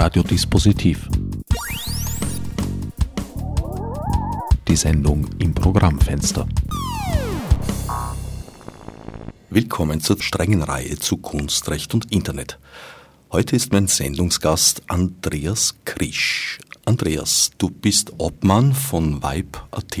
[0.00, 1.10] Radiodispositiv.
[4.66, 6.48] Die Sendung im Programmfenster.
[9.50, 12.58] Willkommen zur strengen Reihe zu Kunst, Recht und Internet.
[13.30, 16.60] Heute ist mein Sendungsgast Andreas Krisch.
[16.86, 19.98] Andreas, du bist Obmann von Vibe.at,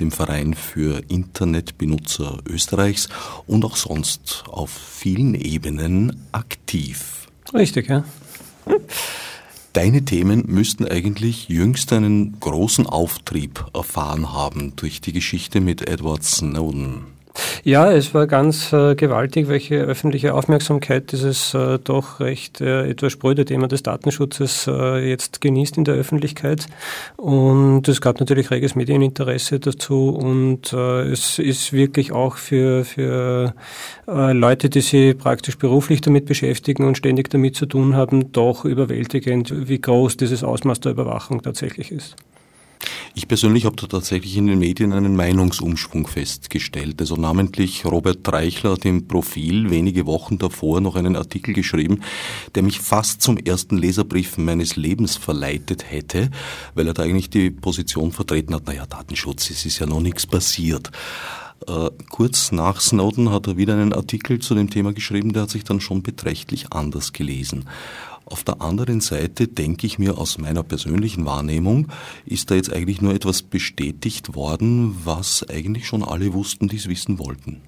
[0.00, 3.10] dem Verein für Internetbenutzer Österreichs
[3.46, 7.28] und auch sonst auf vielen Ebenen aktiv.
[7.52, 8.04] Richtig, ja.
[9.72, 16.22] Deine Themen müssten eigentlich jüngst einen großen Auftrieb erfahren haben durch die Geschichte mit Edward
[16.22, 17.13] Snowden.
[17.64, 23.12] Ja, es war ganz äh, gewaltig, welche öffentliche Aufmerksamkeit dieses äh, doch recht äh, etwas
[23.12, 26.66] spröde Thema des Datenschutzes äh, jetzt genießt in der Öffentlichkeit.
[27.16, 33.54] Und es gab natürlich reges Medieninteresse dazu und äh, es ist wirklich auch für, für
[34.06, 38.64] äh, Leute, die sich praktisch beruflich damit beschäftigen und ständig damit zu tun haben, doch
[38.64, 42.16] überwältigend, wie groß dieses Ausmaß der Überwachung tatsächlich ist.
[43.16, 47.00] Ich persönlich habe da tatsächlich in den Medien einen Meinungsumschwung festgestellt.
[47.00, 52.00] Also namentlich Robert Treichler hat im Profil wenige Wochen davor noch einen Artikel geschrieben,
[52.56, 56.32] der mich fast zum ersten Leserbrief meines Lebens verleitet hätte,
[56.74, 60.26] weil er da eigentlich die Position vertreten hat, naja, Datenschutz, es ist ja noch nichts
[60.26, 60.90] passiert.
[61.66, 65.50] Uh, kurz nach Snowden hat er wieder einen Artikel zu dem Thema geschrieben, der hat
[65.50, 67.64] sich dann schon beträchtlich anders gelesen.
[68.26, 71.88] Auf der anderen Seite denke ich mir aus meiner persönlichen Wahrnehmung,
[72.24, 76.88] ist da jetzt eigentlich nur etwas bestätigt worden, was eigentlich schon alle wussten, die es
[76.88, 77.60] wissen wollten.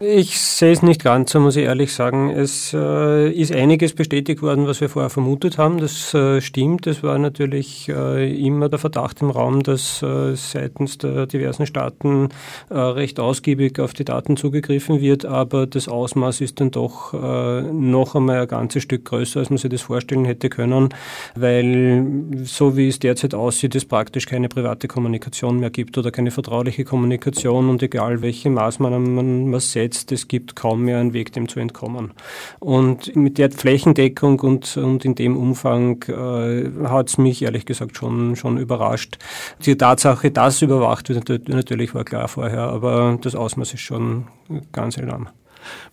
[0.00, 2.30] Ich sehe es nicht ganz so, muss ich ehrlich sagen.
[2.30, 5.78] Es äh, ist einiges bestätigt worden, was wir vorher vermutet haben.
[5.78, 6.86] Das äh, stimmt.
[6.86, 12.30] Es war natürlich äh, immer der Verdacht im Raum, dass äh, seitens der diversen Staaten
[12.70, 15.24] äh, recht ausgiebig auf die Daten zugegriffen wird.
[15.24, 19.58] Aber das Ausmaß ist dann doch äh, noch einmal ein ganzes Stück größer, als man
[19.58, 20.88] sich das vorstellen hätte können,
[21.36, 22.06] weil
[22.44, 26.84] so wie es derzeit aussieht, es praktisch keine private Kommunikation mehr gibt oder keine vertrauliche
[26.84, 31.48] Kommunikation und egal welche Maßnahmen man, man setzt, es gibt kaum mehr einen Weg, dem
[31.48, 32.12] zu entkommen.
[32.58, 37.96] Und mit der Flächendeckung und, und in dem Umfang äh, hat es mich ehrlich gesagt
[37.96, 39.18] schon, schon überrascht.
[39.64, 44.26] Die Tatsache, dass überwacht wird, natürlich war klar vorher, aber das Ausmaß ist schon
[44.72, 45.28] ganz enorm.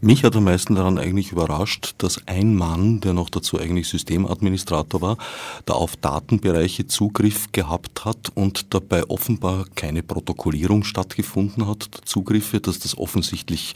[0.01, 5.01] Mich hat am meisten daran eigentlich überrascht, dass ein Mann, der noch dazu eigentlich Systemadministrator
[5.01, 5.17] war,
[5.65, 12.79] da auf Datenbereiche Zugriff gehabt hat und dabei offenbar keine Protokollierung stattgefunden hat Zugriffe, dass
[12.79, 13.75] das offensichtlich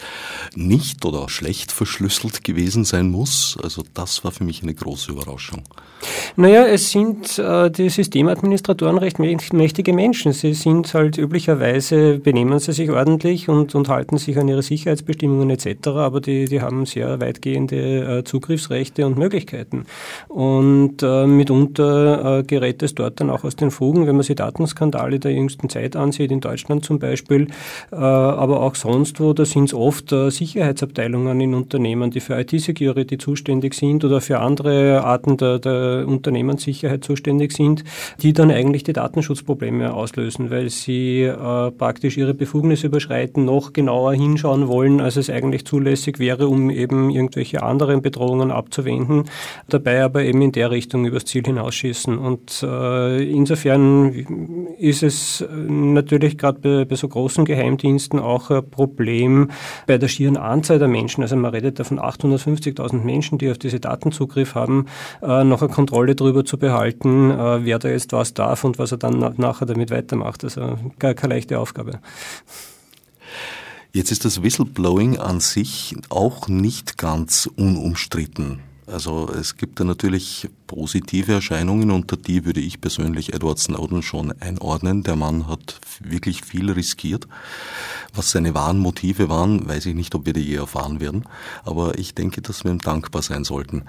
[0.55, 3.57] nicht oder schlecht verschlüsselt gewesen sein muss.
[3.61, 5.63] Also das war für mich eine große Überraschung.
[6.36, 10.34] Naja, es sind äh, die Systemadministratoren recht mächtige Menschen.
[10.34, 15.50] Sie sind halt üblicherweise, benehmen sie sich ordentlich und, und halten sich an ihre Sicherheitsbestimmungen
[15.50, 19.86] etc aber die, die haben sehr weitgehende äh, Zugriffsrechte und Möglichkeiten.
[20.28, 24.35] Und äh, mitunter äh, gerät es dort dann auch aus den Fugen, wenn man sich
[24.35, 27.47] Datenskandale der jüngsten Zeit ansieht, in Deutschland zum Beispiel,
[27.91, 32.40] äh, aber auch sonst wo, da sind es oft äh, Sicherheitsabteilungen in Unternehmen, die für
[32.40, 37.83] IT-Security zuständig sind oder für andere Arten der, der Unternehmenssicherheit zuständig sind,
[38.21, 44.13] die dann eigentlich die Datenschutzprobleme auslösen, weil sie äh, praktisch ihre Befugnisse überschreiten, noch genauer
[44.13, 49.25] hinschauen wollen, als es eigentlich zulässig wäre, um eben irgendwelche anderen Bedrohungen abzuwenden,
[49.69, 52.17] dabei aber eben in der Richtung übers Ziel hinausschießen.
[52.17, 59.51] Und äh, insofern ist es natürlich gerade bei, bei so großen Geheimdiensten auch ein Problem
[59.87, 61.21] bei der schieren Anzahl der Menschen.
[61.21, 64.85] Also man redet da von 850.000 Menschen, die auf diese Daten Zugriff haben,
[65.21, 68.94] äh, noch eine Kontrolle darüber zu behalten, äh, wer da jetzt was darf und was
[68.94, 70.45] er dann nachher damit weitermacht.
[70.45, 71.99] Also gar keine leichte Aufgabe.
[73.91, 78.59] Jetzt ist das Whistleblowing an sich auch nicht ganz unumstritten.
[78.85, 84.33] Also es gibt da natürlich positive Erscheinungen, unter die würde ich persönlich Edward Snowden schon
[84.41, 85.03] einordnen.
[85.03, 87.27] Der Mann hat wirklich viel riskiert.
[88.13, 91.23] Was seine wahren Motive waren, weiß ich nicht, ob wir die je erfahren werden.
[91.63, 93.84] Aber ich denke, dass wir ihm dankbar sein sollten.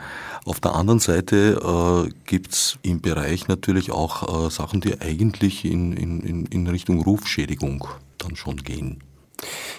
[0.45, 5.93] Auf der anderen Seite äh, gibt's im Bereich natürlich auch äh, Sachen, die eigentlich in,
[5.95, 7.89] in, in Richtung Rufschädigung
[8.19, 9.03] dann schon gehen.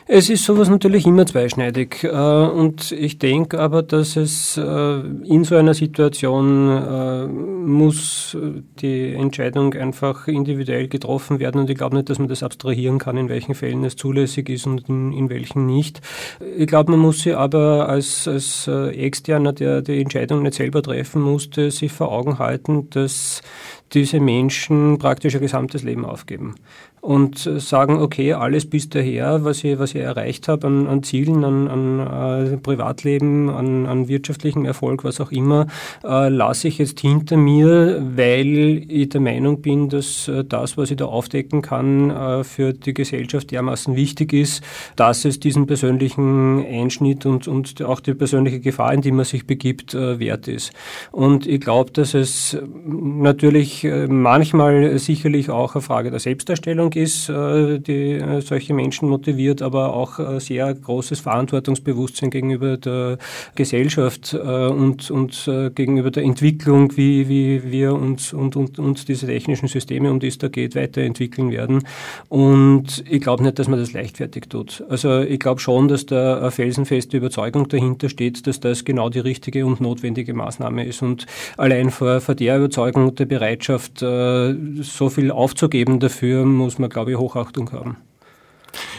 [0.08, 2.04] Es ist sowas natürlich immer zweischneidig.
[2.04, 8.38] Äh, und ich denke aber, dass es äh, in so einer Situation äh, muss
[8.80, 11.62] die Entscheidung einfach individuell getroffen werden.
[11.62, 14.68] Und ich glaube nicht, dass man das abstrahieren kann, in welchen Fällen es zulässig ist
[14.68, 16.02] und in, in welchen nicht.
[16.56, 21.22] Ich glaube, man muss sie aber als, als Externer, der die Entscheidung nicht selber treffen
[21.22, 23.42] musste, sich vor Augen halten, dass
[23.94, 26.56] diese Menschen praktisch ihr gesamtes Leben aufgeben.
[27.06, 31.44] Und sagen, okay, alles bis daher, was ich, was ich erreicht habe an, an Zielen,
[31.44, 35.68] an, an äh, Privatleben, an, an wirtschaftlichem Erfolg, was auch immer,
[36.04, 40.90] äh, lasse ich jetzt hinter mir, weil ich der Meinung bin, dass äh, das, was
[40.90, 44.64] ich da aufdecken kann, äh, für die Gesellschaft dermaßen wichtig ist,
[44.96, 49.46] dass es diesen persönlichen Einschnitt und, und auch die persönliche Gefahr, in die man sich
[49.46, 50.74] begibt, äh, wert ist.
[51.12, 57.30] Und ich glaube, dass es natürlich äh, manchmal sicherlich auch eine Frage der Selbstdarstellung ist,
[57.30, 63.18] äh, die äh, solche Menschen motiviert, aber auch äh, sehr großes Verantwortungsbewusstsein gegenüber der
[63.56, 69.68] Gesellschaft und, und gegenüber der Entwicklung, wie, wie wir uns und, und, und diese technischen
[69.68, 71.84] Systeme, um die es da geht, weiterentwickeln werden.
[72.30, 74.84] Und ich glaube nicht, dass man das leichtfertig tut.
[74.90, 79.20] Also ich glaube schon, dass da eine felsenfeste Überzeugung dahinter steht, dass das genau die
[79.20, 81.02] richtige und notwendige Maßnahme ist.
[81.02, 81.26] Und
[81.58, 87.12] allein vor, vor der Überzeugung und der Bereitschaft, so viel aufzugeben dafür, muss man, glaube
[87.12, 87.98] ich, Hochachtung haben.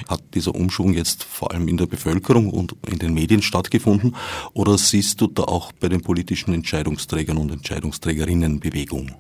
[0.09, 4.17] Hat dieser Umschwung jetzt vor allem in der Bevölkerung und in den Medien stattgefunden
[4.53, 9.15] oder siehst du da auch bei den politischen Entscheidungsträgern und Entscheidungsträgerinnen Bewegung?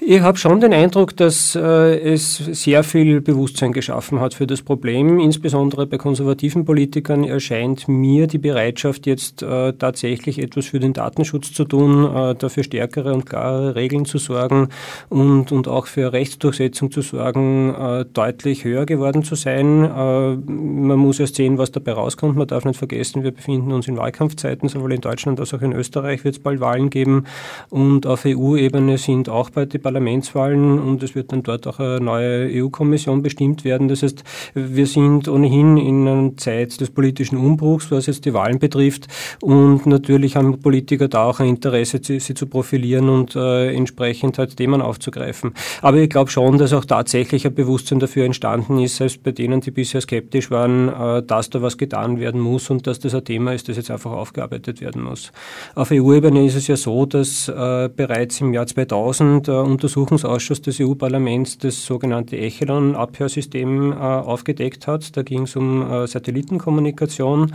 [0.00, 1.60] Ich habe schon den Eindruck, dass äh,
[1.98, 5.18] es sehr viel Bewusstsein geschaffen hat für das Problem.
[5.18, 11.52] Insbesondere bei konservativen Politikern erscheint mir die Bereitschaft, jetzt äh, tatsächlich etwas für den Datenschutz
[11.52, 14.68] zu tun, äh, dafür stärkere und klarere Regeln zu sorgen
[15.08, 19.84] und, und auch für Rechtsdurchsetzung zu sorgen, äh, deutlich höher geworden zu sein.
[19.84, 22.36] Äh, man muss erst sehen, was dabei rauskommt.
[22.36, 25.72] Man darf nicht vergessen, wir befinden uns in Wahlkampfzeiten, sowohl in Deutschland als auch in
[25.72, 27.24] Österreich wird es bald Wahlen geben.
[27.70, 32.00] Und auf EU-Ebene sind auch bei den Parlamentswahlen und es wird dann dort auch eine
[32.00, 33.88] neue EU-Kommission bestimmt werden.
[33.88, 34.24] Das heißt,
[34.54, 39.06] wir sind ohnehin in einer Zeit des politischen Umbruchs, was jetzt die Wahlen betrifft.
[39.40, 44.56] Und natürlich haben Politiker da auch ein Interesse, sie, zu profilieren und äh, entsprechend halt
[44.56, 45.54] Themen aufzugreifen.
[45.82, 49.60] Aber ich glaube schon, dass auch tatsächlich ein Bewusstsein dafür entstanden ist, selbst bei denen,
[49.60, 53.24] die bisher skeptisch waren, äh, dass da was getan werden muss und dass das ein
[53.24, 55.32] Thema ist, das jetzt einfach aufgearbeitet werden muss.
[55.74, 60.80] Auf EU-Ebene ist es ja so, dass äh, bereits im Jahr 2000 der Untersuchungsausschuss des
[60.80, 65.16] EU-Parlaments das sogenannte Echelon-Abhörsystem äh, aufgedeckt hat.
[65.16, 67.52] Da ging es um äh, Satellitenkommunikation,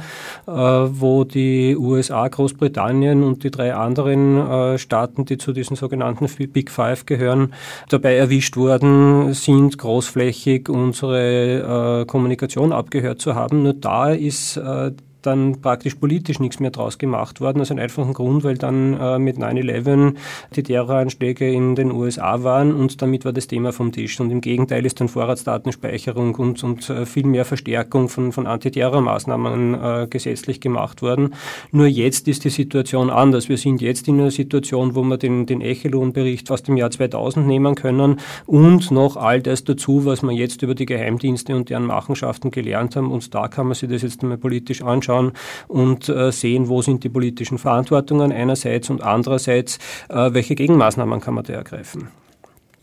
[0.47, 6.27] äh, wo die USA, Großbritannien und die drei anderen äh, Staaten, die zu diesen sogenannten
[6.51, 7.53] Big Five gehören,
[7.89, 13.63] dabei erwischt worden sind, großflächig unsere äh, Kommunikation abgehört zu haben.
[13.63, 18.13] Nur da ist äh, dann praktisch politisch nichts mehr draus gemacht worden, aus einem einfachen
[18.13, 20.16] Grund, weil dann äh, mit 9-11
[20.56, 24.19] die Terroranschläge in den USA waren und damit war das Thema vom Tisch.
[24.19, 29.74] Und im Gegenteil ist dann Vorratsdatenspeicherung und, und äh, viel mehr Verstärkung von, von Antiterrormaßnahmen
[29.74, 31.33] äh, gesetzlich gemacht worden.
[31.71, 33.50] Nur jetzt ist die Situation anders.
[33.50, 37.45] Wir sind jetzt in einer Situation, wo wir den, den Echelon-Bericht aus dem Jahr 2000
[37.45, 41.86] nehmen können und noch all das dazu, was wir jetzt über die Geheimdienste und deren
[41.86, 43.12] Machenschaften gelernt haben.
[43.12, 45.33] Und da kann man sich das jetzt einmal politisch anschauen anschauen
[45.67, 49.79] und äh, sehen, wo sind die politischen Verantwortungen einerseits und andererseits,
[50.09, 52.09] äh, welche Gegenmaßnahmen kann man da ergreifen.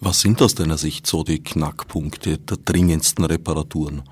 [0.01, 4.03] Was sind aus deiner Sicht so die Knackpunkte der dringendsten Reparaturen?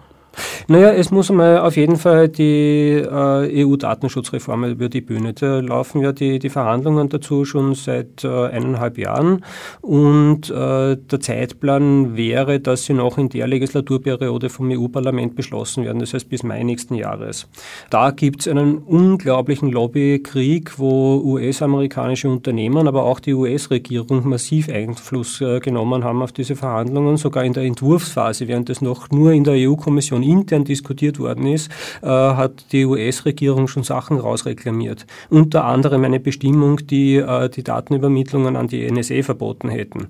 [0.68, 5.32] Naja, es muss mal auf jeden Fall die äh, EU-Datenschutzreform über die Bühne.
[5.34, 9.44] Da laufen ja die, die Verhandlungen dazu schon seit äh, eineinhalb Jahren
[9.80, 16.00] und äh, der Zeitplan wäre, dass sie noch in der Legislaturperiode vom EU-Parlament beschlossen werden,
[16.00, 17.46] das heißt bis Mai nächsten Jahres.
[17.90, 25.40] Da gibt es einen unglaublichen Lobbykrieg, wo US-amerikanische Unternehmen, aber auch die US-Regierung massiv Einfluss
[25.40, 29.44] äh, genommen haben auf diese Verhandlungen, sogar in der Entwurfsphase, während es noch nur in
[29.44, 31.70] der EU-Kommission intern diskutiert worden ist,
[32.02, 35.06] äh, hat die US-Regierung schon Sachen rausreklamiert.
[35.30, 40.08] Unter anderem eine Bestimmung, die äh, die Datenübermittlungen an die NSA verboten hätten.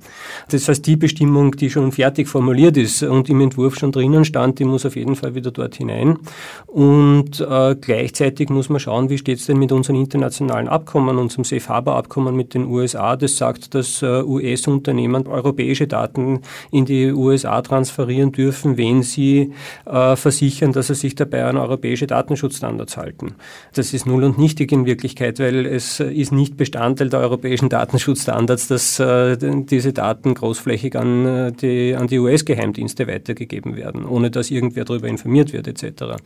[0.51, 4.59] Das heißt, die Bestimmung, die schon fertig formuliert ist und im Entwurf schon drinnen stand,
[4.59, 6.19] die muss auf jeden Fall wieder dort hinein.
[6.67, 11.45] Und äh, gleichzeitig muss man schauen, wie steht es denn mit unseren internationalen Abkommen, unserem
[11.45, 16.41] Safe Harbor Abkommen mit den USA, das sagt, dass äh, US-Unternehmen europäische Daten
[16.71, 19.53] in die USA transferieren dürfen, wenn sie
[19.87, 23.35] äh, äh, versichern, dass sie sich dabei an europäische Datenschutzstandards halten.
[23.75, 28.69] Das ist null und nichtig in Wirklichkeit, weil es ist nicht Bestandteil der europäischen Datenschutzstandards,
[28.69, 34.51] dass äh, diese Daten großflächig an äh, die, an die US-Geheimdienste weitergegeben werden, ohne dass
[34.51, 36.17] irgendwer darüber informiert wird etc.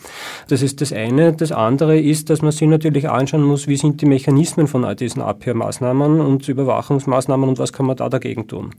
[0.48, 1.32] Das ist das eine.
[1.32, 4.96] Das andere ist, dass man sich natürlich anschauen muss, wie sind die Mechanismen von all
[4.96, 8.70] diesen Abhörmaßnahmen und Überwachungsmaßnahmen und was kann man da dagegen tun.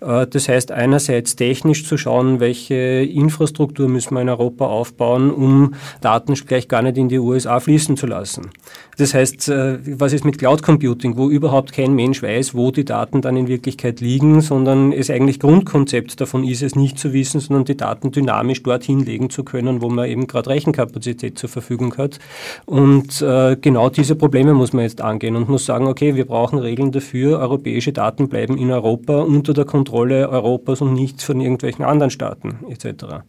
[0.00, 5.74] Das heißt einerseits technisch zu schauen, welche Infrastruktur müssen wir in Europa Europa aufbauen, um
[6.00, 8.50] Daten gleich gar nicht in die USA fließen zu lassen.
[8.96, 12.84] Das heißt, äh, was ist mit Cloud Computing, wo überhaupt kein Mensch weiß, wo die
[12.84, 17.40] Daten dann in Wirklichkeit liegen, sondern es eigentlich Grundkonzept davon ist, es nicht zu wissen,
[17.40, 21.96] sondern die Daten dynamisch dorthin legen zu können, wo man eben gerade Rechenkapazität zur Verfügung
[21.98, 22.18] hat.
[22.64, 26.58] Und äh, genau diese Probleme muss man jetzt angehen und muss sagen, okay, wir brauchen
[26.58, 31.84] Regeln dafür, europäische Daten bleiben in Europa unter der Kontrolle Europas und nicht von irgendwelchen
[31.84, 33.26] anderen Staaten etc.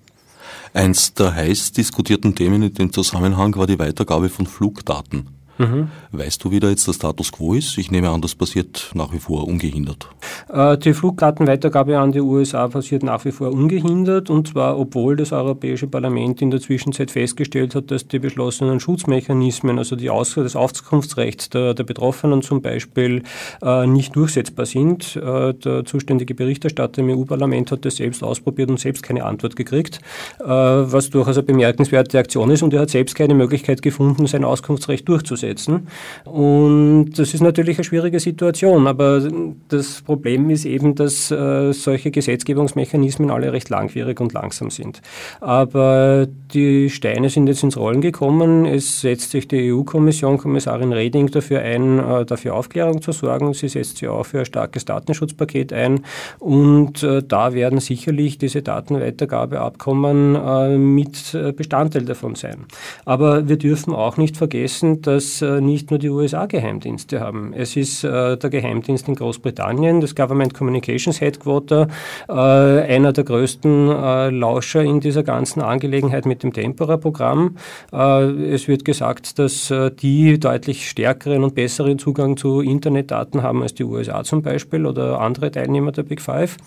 [0.73, 5.36] Eins der heiß diskutierten Themen in dem Zusammenhang war die Weitergabe von Flugdaten.
[5.57, 5.89] Mhm.
[6.11, 7.77] Weißt du, wie da jetzt der Status quo ist?
[7.77, 10.07] Ich nehme an, das passiert nach wie vor ungehindert.
[10.49, 15.31] Äh, die Flugdatenweitergabe an die USA passiert nach wie vor ungehindert und zwar obwohl das
[15.31, 20.55] Europäische Parlament in der Zwischenzeit festgestellt hat, dass die beschlossenen Schutzmechanismen, also die Aus das
[20.55, 23.23] Auskunftsrecht der, der, Betroffenen zum Beispiel,
[23.61, 25.15] äh, nicht durchsetzbar sind.
[25.15, 29.99] Äh, der zuständige Berichterstatter im EU-Parlament hat das selbst ausprobiert und selbst keine Antwort gekriegt,
[30.37, 35.07] was durchaus eine bemerkenswerte Aktion ist und er hat selbst keine Möglichkeit gefunden, sein Auskunftsrecht
[35.07, 35.87] durchzusetzen umsetzen.
[36.25, 39.21] Und das ist natürlich eine schwierige Situation, aber
[39.69, 45.01] das Problem ist eben, dass äh, solche Gesetzgebungsmechanismen alle recht langwierig und langsam sind.
[45.39, 48.65] Aber die Steine sind jetzt ins Rollen gekommen.
[48.65, 53.53] Es setzt sich die EU-Kommission, Kommissarin Reding dafür ein, äh, dafür Aufklärung zu sorgen.
[53.53, 56.01] Sie setzt sich auch für ein starkes Datenschutzpaket ein.
[56.39, 62.65] Und äh, da werden sicherlich diese Datenweitergabeabkommen äh, mit Bestandteil davon sein.
[63.05, 67.53] Aber wir dürfen auch nicht vergessen, dass äh, nicht nur die USA Geheimdienste haben.
[67.53, 71.87] Es ist äh, der Geheimdienst in Großbritannien, das Government Communications Headquarter,
[72.27, 77.55] äh, einer der größten Lauscher in dieser ganzen Angelegenheit mit dem Tempora-Programm.
[77.91, 83.83] Es wird gesagt, dass die deutlich stärkeren und besseren Zugang zu Internetdaten haben als die
[83.83, 86.57] USA zum Beispiel oder andere Teilnehmer der Big Five.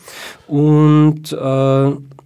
[0.48, 1.36] Und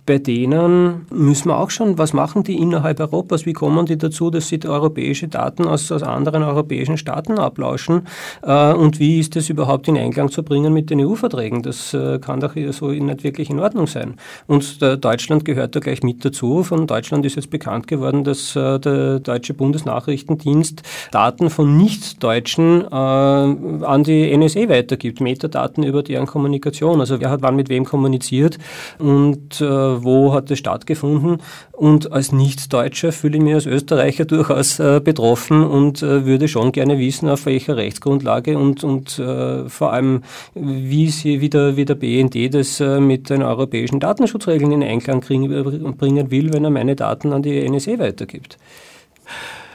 [0.07, 3.47] bei denen müssen wir auch schon, was machen die innerhalb Europas?
[3.47, 8.07] Wie kommen die dazu, dass sie europäische Daten aus, aus anderen europäischen Staaten ablauschen?
[8.43, 11.63] Äh, und wie ist das überhaupt in Einklang zu bringen mit den EU-Verträgen?
[11.63, 14.17] Das äh, kann doch so nicht wirklich in Ordnung sein.
[14.47, 16.63] Und Deutschland gehört da gleich mit dazu.
[16.63, 20.83] Von Deutschland ist jetzt bekannt geworden, dass äh, der deutsche Bundesnachrichtendienst
[21.13, 27.01] Daten von Nicht-Deutschen äh, an die NSA weitergibt, Metadaten über deren Kommunikation.
[27.01, 28.59] Also wer hat wann mit wem kommuniziert
[28.99, 31.39] und äh, wo hat es stattgefunden.
[31.73, 36.73] Und als Nicht-Deutscher fühle ich mich als Österreicher durchaus äh, betroffen und äh, würde schon
[36.73, 40.23] gerne wissen, auf welcher Rechtsgrundlage und, und äh, vor allem,
[40.55, 45.95] wie, sie, wie, der, wie der BND das mit den europäischen Datenschutzregeln in Einklang kriegen,
[45.97, 48.59] bringen will, wenn er meine Daten an die NSA weitergibt.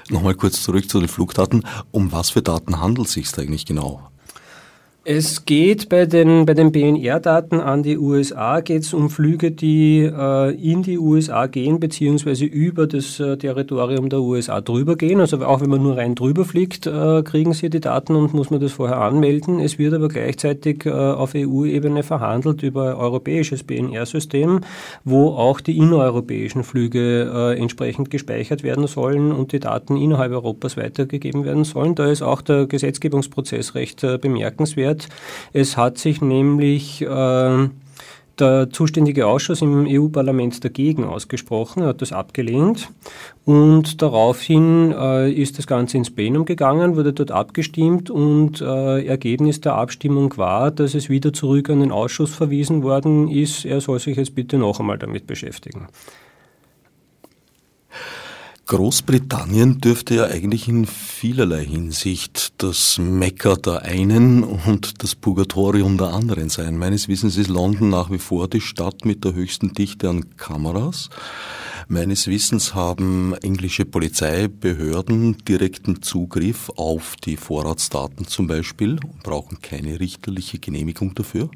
[0.09, 1.63] Nochmal kurz zurück zu den Flugdaten.
[1.91, 4.09] Um was für Daten handelt es sich eigentlich genau?
[5.11, 10.01] Es geht bei den, bei den BNR-Daten an die USA, geht es um Flüge, die
[10.01, 15.19] äh, in die USA gehen, beziehungsweise über das äh, Territorium der USA drüber gehen.
[15.19, 18.51] Also auch wenn man nur rein drüber fliegt, äh, kriegen Sie die Daten und muss
[18.51, 19.59] man das vorher anmelden.
[19.59, 24.59] Es wird aber gleichzeitig äh, auf EU-Ebene verhandelt über ein europäisches BNR-System,
[25.05, 30.77] wo auch die innereuropäischen Flüge äh, entsprechend gespeichert werden sollen und die Daten innerhalb Europas
[30.77, 31.95] weitergegeben werden sollen.
[31.95, 35.07] Da ist auch der Gesetzgebungsprozess recht äh, bemerkenswert wird.
[35.53, 37.69] Es hat sich nämlich äh,
[38.39, 42.89] der zuständige Ausschuss im EU-Parlament dagegen ausgesprochen, hat das abgelehnt
[43.43, 49.59] und daraufhin äh, ist das Ganze ins Plenum gegangen, wurde dort abgestimmt und äh, Ergebnis
[49.59, 53.65] der Abstimmung war, dass es wieder zurück an den Ausschuss verwiesen worden ist.
[53.65, 55.87] Er soll sich jetzt bitte noch einmal damit beschäftigen.
[58.69, 66.13] Großbritannien dürfte ja eigentlich in vielerlei Hinsicht das Mekka der einen und das Purgatorium der
[66.13, 66.77] anderen sein.
[66.77, 71.09] Meines Wissens ist London nach wie vor die Stadt mit der höchsten Dichte an Kameras.
[71.87, 79.99] Meines Wissens haben englische Polizeibehörden direkten Zugriff auf die Vorratsdaten zum Beispiel und brauchen keine
[79.99, 81.49] richterliche Genehmigung dafür.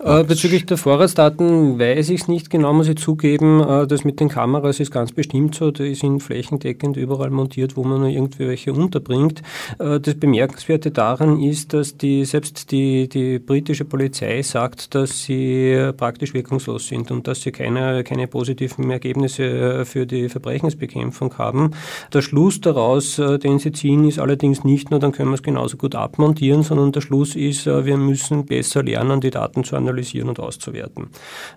[0.00, 3.60] Äh, bezüglich der Vorratsdaten weiß ich es nicht genau, muss ich zugeben.
[3.60, 5.72] Äh, das mit den Kameras ist ganz bestimmt so.
[5.72, 9.42] Die sind flächendeckend überall montiert, wo man nur irgendwie welche unterbringt.
[9.78, 15.90] Äh, das Bemerkenswerte daran ist, dass die, selbst die, die britische Polizei sagt, dass sie
[15.96, 21.72] praktisch wirkungslos sind und dass sie keine, keine positiven Ergebnisse für die Verbrechensbekämpfung haben.
[22.12, 25.76] Der Schluss daraus, den sie ziehen, ist allerdings nicht nur, dann können wir es genauso
[25.76, 30.28] gut abmontieren, sondern der Schluss ist, wir müssen besser lernen, die Daten Daten zu analysieren
[30.28, 31.08] und auszuwerten.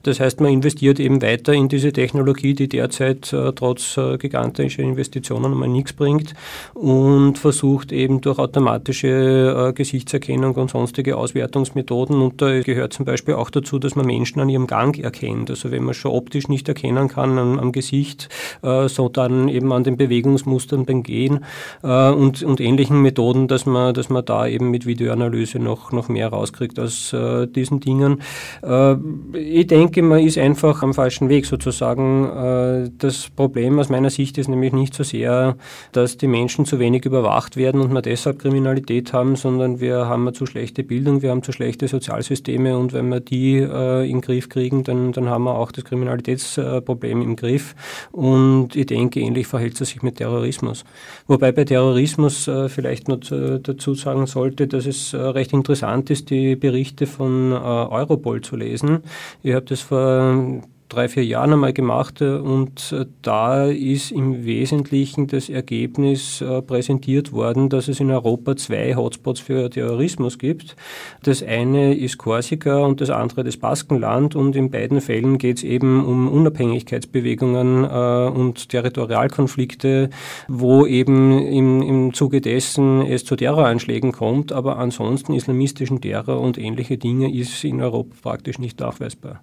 [0.03, 4.83] Das heißt, man investiert eben weiter in diese Technologie, die derzeit äh, trotz äh, gigantischer
[4.83, 6.33] Investitionen mal nichts bringt
[6.74, 13.33] und versucht eben durch automatische äh, Gesichtserkennung und sonstige Auswertungsmethoden und da gehört zum Beispiel
[13.36, 15.50] auch dazu, dass man Menschen an ihrem Gang erkennt.
[15.50, 18.29] Also wenn man schon optisch nicht erkennen kann am, am Gesicht,
[18.62, 21.43] äh, so dann eben an den Bewegungsmustern beim Gehen
[21.83, 26.07] äh, und, und ähnlichen Methoden, dass man, dass man da eben mit Videoanalyse noch, noch
[26.07, 28.21] mehr rauskriegt aus äh, diesen Dingen.
[28.63, 28.95] Äh,
[29.38, 32.25] ich denke, man ist einfach am falschen Weg sozusagen.
[32.25, 35.57] Äh, das Problem aus meiner Sicht ist nämlich nicht so sehr,
[35.91, 40.33] dass die Menschen zu wenig überwacht werden und wir deshalb Kriminalität haben, sondern wir haben
[40.33, 44.21] zu schlechte Bildung, wir haben zu schlechte Sozialsysteme und wenn wir die äh, in den
[44.21, 47.75] Griff kriegen, dann, dann haben wir auch das Kriminalitätsproblem im Griff.
[48.11, 50.83] Und ich denke, ähnlich verhält es sich mit Terrorismus.
[51.27, 57.07] Wobei bei Terrorismus vielleicht noch dazu sagen sollte, dass es recht interessant ist, die Berichte
[57.07, 58.99] von Europol zu lesen.
[59.43, 60.61] Ich habe das vor
[60.91, 66.62] drei, vier Jahren einmal gemacht äh, und äh, da ist im Wesentlichen das Ergebnis äh,
[66.62, 70.75] präsentiert worden, dass es in Europa zwei Hotspots für Terrorismus gibt.
[71.24, 75.63] Das eine ist Korsika und das andere das Baskenland und in beiden Fällen geht es
[75.63, 80.10] eben um Unabhängigkeitsbewegungen und Territorialkonflikte,
[80.48, 86.57] wo eben im, im Zuge dessen es zu Terroranschlägen kommt, aber ansonsten islamistischen Terror und
[86.57, 89.41] ähnliche Dinge ist in Europa praktisch nicht nachweisbar.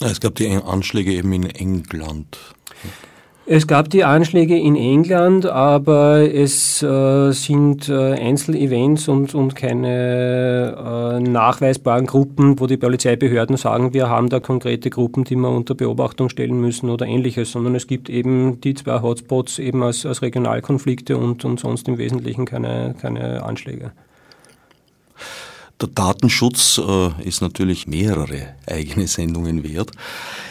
[0.00, 2.38] Es gab die Anschläge eben in England.
[3.52, 11.18] Es gab die Anschläge in England, aber es äh, sind äh, Einzelevents und, und keine
[11.18, 15.74] äh, nachweisbaren Gruppen, wo die Polizeibehörden sagen, wir haben da konkrete Gruppen, die wir unter
[15.74, 20.22] Beobachtung stellen müssen oder ähnliches, sondern es gibt eben die zwei Hotspots eben als, als
[20.22, 23.92] Regionalkonflikte und, und sonst im Wesentlichen keine, keine Anschläge.
[25.80, 29.92] Der Datenschutz äh, ist natürlich mehrere eigene Sendungen wert.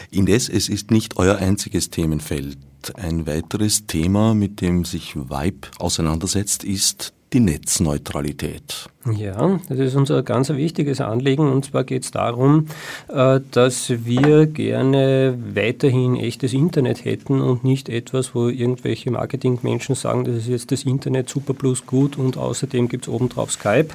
[0.09, 2.57] Indes, es ist nicht euer einziges Themenfeld.
[2.95, 8.89] Ein weiteres Thema, mit dem sich Vibe auseinandersetzt, ist die Netzneutralität.
[9.15, 11.51] Ja, das ist unser ganz wichtiges Anliegen.
[11.51, 12.67] Und zwar geht es darum,
[13.07, 20.25] äh, dass wir gerne weiterhin echtes Internet hätten und nicht etwas, wo irgendwelche Marketingmenschen sagen,
[20.25, 23.89] das ist jetzt das Internet super plus gut und außerdem gibt es obendrauf Skype.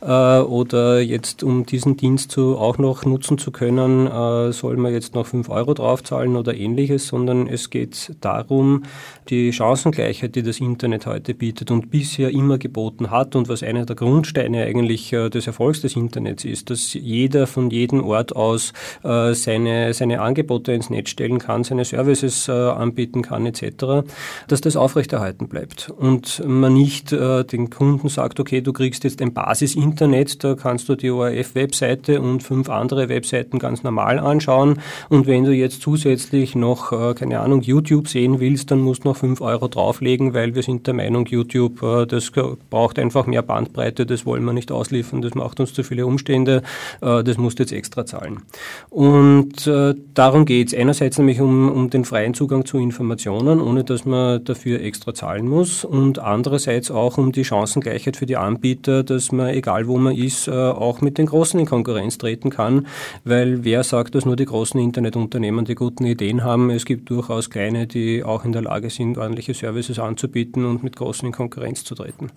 [0.00, 4.92] Äh, oder jetzt um diesen Dienst zu, auch noch nutzen zu können, äh, soll man
[4.92, 8.84] jetzt noch 5 Euro draufzahlen oder ähnliches, sondern es geht darum,
[9.28, 13.86] die Chancengleichheit, die das Internet heute bietet und bisher immer geboten hat und was einer
[13.86, 18.34] der Grundsteine Bausteine eigentlich äh, des Erfolgs des Internets ist, dass jeder von jedem Ort
[18.34, 18.72] aus
[19.04, 24.06] äh, seine, seine Angebote ins Netz stellen kann, seine Services äh, anbieten kann etc.,
[24.48, 29.32] dass das aufrechterhalten bleibt und man nicht den Kunden sagt, okay, du kriegst jetzt ein
[29.32, 35.44] Basis-Internet, da kannst du die ORF-Webseite und fünf andere Webseiten ganz normal anschauen und wenn
[35.44, 39.68] du jetzt zusätzlich noch, keine Ahnung, YouTube sehen willst, dann musst du noch fünf Euro
[39.68, 42.30] drauflegen, weil wir sind der Meinung, YouTube, das
[42.70, 46.06] braucht einfach mehr Bandbreite, das wollen wollen wir nicht ausliefern, das macht uns zu viele
[46.06, 46.62] Umstände,
[47.00, 48.42] äh, das musst du jetzt extra zahlen.
[48.88, 50.74] Und äh, darum geht es.
[50.74, 55.48] Einerseits nämlich um, um den freien Zugang zu Informationen, ohne dass man dafür extra zahlen
[55.48, 60.14] muss und andererseits auch um die Chancengleichheit für die Anbieter, dass man, egal wo man
[60.14, 62.86] ist, äh, auch mit den Großen in Konkurrenz treten kann,
[63.24, 66.70] weil wer sagt, dass nur die großen Internetunternehmen die guten Ideen haben?
[66.70, 70.96] Es gibt durchaus kleine, die auch in der Lage sind, ordentliche Services anzubieten und mit
[70.96, 72.30] Großen in Konkurrenz zu treten.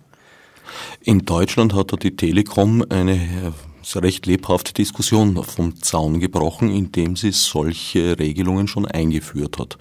[1.01, 7.31] In Deutschland hat die Telekom eine äh, recht lebhafte Diskussion vom Zaun gebrochen, indem sie
[7.31, 9.77] solche Regelungen schon eingeführt hat.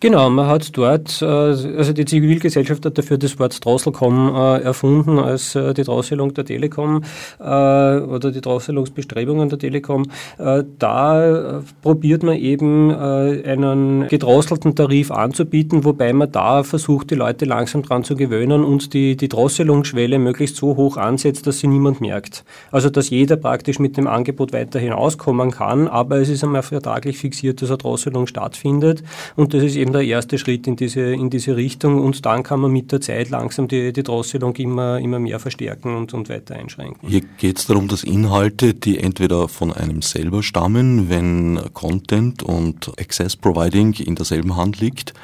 [0.00, 5.18] Genau, man hat dort, äh, also die Zivilgesellschaft hat dafür das Wort Drosselcom äh, erfunden
[5.18, 7.02] als äh, die Drosselung der Telekom
[7.40, 10.06] oder die Drosselungsbestrebungen der Telekom.
[10.36, 17.82] Da probiert man eben einen gedrosselten Tarif anzubieten, wobei man da versucht, die Leute langsam
[17.82, 22.44] dran zu gewöhnen und die, die Drosselungsschwelle möglichst so hoch ansetzt, dass sie niemand merkt.
[22.70, 27.18] Also dass jeder praktisch mit dem Angebot weiterhin auskommen kann, aber es ist einmal vertraglich
[27.18, 29.02] fixiert, dass eine Drosselung stattfindet
[29.36, 32.42] und das ist eben eben der erste Schritt in diese, in diese Richtung und dann
[32.42, 36.28] kann man mit der Zeit langsam die, die Drosselung immer, immer mehr verstärken und, und
[36.28, 37.08] weiter einschränken.
[37.08, 42.92] Hier geht es darum, dass Inhalte, die entweder von einem selber stammen, wenn Content und
[42.98, 45.14] Access Providing in derselben Hand liegt,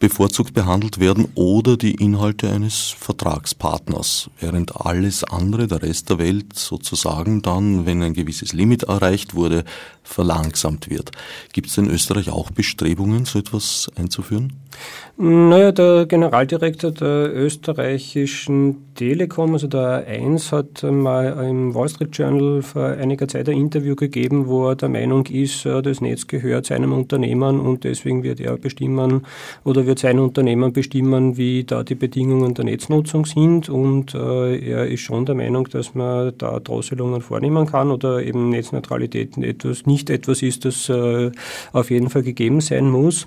[0.00, 6.58] bevorzugt behandelt werden oder die Inhalte eines Vertragspartners, während alles andere, der Rest der Welt
[6.58, 9.64] sozusagen dann, wenn ein gewisses Limit erreicht wurde,
[10.02, 11.12] verlangsamt wird.
[11.52, 14.54] Gibt es in Österreich auch Bestrebungen, so etwas einzuführen?
[15.22, 22.62] Naja, der Generaldirektor der österreichischen Telekom, also der A1, hat mal im Wall Street Journal
[22.62, 26.94] vor einiger Zeit ein Interview gegeben, wo er der Meinung ist, das Netz gehört seinem
[26.94, 29.26] Unternehmen und deswegen wird er bestimmen
[29.62, 34.86] oder wird sein Unternehmen bestimmen, wie da die Bedingungen der Netznutzung sind und äh, er
[34.86, 40.08] ist schon der Meinung, dass man da Drosselungen vornehmen kann oder eben Netzneutralität etwas, nicht
[40.08, 41.30] etwas ist, das äh,
[41.72, 43.26] auf jeden Fall gegeben sein muss.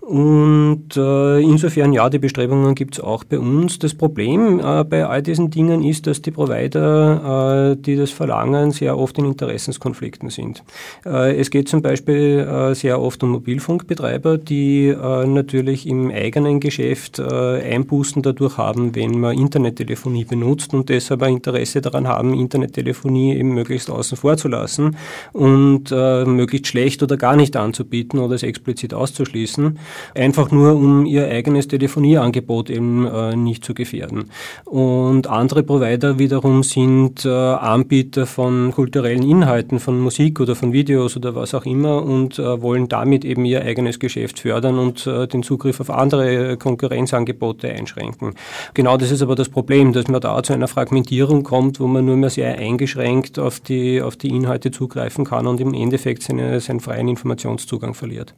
[0.00, 3.78] Und äh, insofern, ja, die Bestrebungen gibt es auch bei uns.
[3.78, 8.70] Das Problem äh, bei all diesen Dingen ist, dass die Provider, äh, die das verlangen,
[8.70, 10.64] sehr oft in Interessenskonflikten sind.
[11.04, 16.60] Äh, es geht zum Beispiel äh, sehr oft um Mobilfunkbetreiber, die äh, natürlich im eigenen
[16.60, 23.36] Geschäft Einbußen dadurch haben, wenn man Internettelefonie benutzt und deshalb ein Interesse daran haben, Internettelefonie
[23.36, 24.96] eben möglichst außen vor zu lassen
[25.32, 29.78] und möglichst schlecht oder gar nicht anzubieten oder es explizit auszuschließen
[30.14, 34.30] einfach nur um ihr eigenes Telefonieangebot eben äh, nicht zu gefährden.
[34.64, 41.16] Und andere Provider wiederum sind äh, Anbieter von kulturellen Inhalten, von Musik oder von Videos
[41.16, 45.26] oder was auch immer und äh, wollen damit eben ihr eigenes Geschäft fördern und äh,
[45.26, 48.34] den Zugriff auf andere Konkurrenzangebote einschränken.
[48.74, 52.04] Genau das ist aber das Problem, dass man da zu einer Fragmentierung kommt, wo man
[52.04, 56.60] nur mehr sehr eingeschränkt auf die, auf die Inhalte zugreifen kann und im Endeffekt seine,
[56.60, 58.34] seinen freien Informationszugang verliert.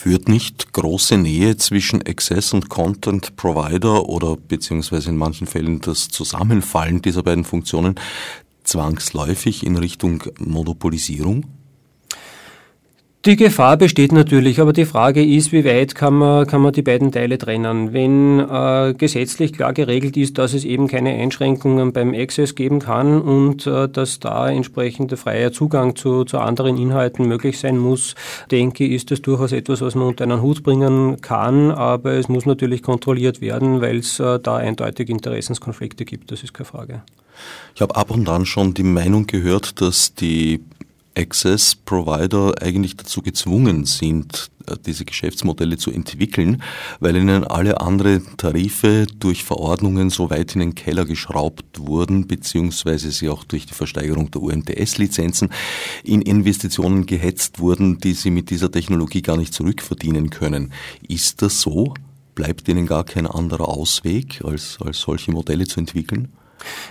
[0.00, 6.06] Führt nicht große Nähe zwischen Access und Content Provider oder beziehungsweise in manchen Fällen das
[6.06, 7.96] Zusammenfallen dieser beiden Funktionen
[8.62, 11.46] zwangsläufig in Richtung Monopolisierung?
[13.24, 16.82] Die Gefahr besteht natürlich, aber die Frage ist, wie weit kann man, kann man die
[16.82, 17.92] beiden Teile trennen?
[17.92, 23.20] Wenn äh, gesetzlich klar geregelt ist, dass es eben keine Einschränkungen beim Access geben kann
[23.20, 28.14] und äh, dass da entsprechender freier Zugang zu, zu anderen Inhalten möglich sein muss,
[28.52, 32.28] denke ich, ist das durchaus etwas, was man unter einen Hut bringen kann, aber es
[32.28, 37.02] muss natürlich kontrolliert werden, weil es äh, da eindeutig Interessenskonflikte gibt, das ist keine Frage.
[37.74, 40.60] Ich habe ab und an schon die Meinung gehört, dass die
[41.18, 46.62] Access Provider eigentlich dazu gezwungen sind, äh, diese Geschäftsmodelle zu entwickeln,
[47.00, 53.10] weil ihnen alle anderen Tarife durch Verordnungen so weit in den Keller geschraubt wurden, beziehungsweise
[53.10, 55.50] sie auch durch die Versteigerung der UMTS-Lizenzen
[56.04, 60.72] in Investitionen gehetzt wurden, die sie mit dieser Technologie gar nicht zurückverdienen können.
[61.06, 61.94] Ist das so?
[62.36, 66.28] Bleibt ihnen gar kein anderer Ausweg, als, als solche Modelle zu entwickeln?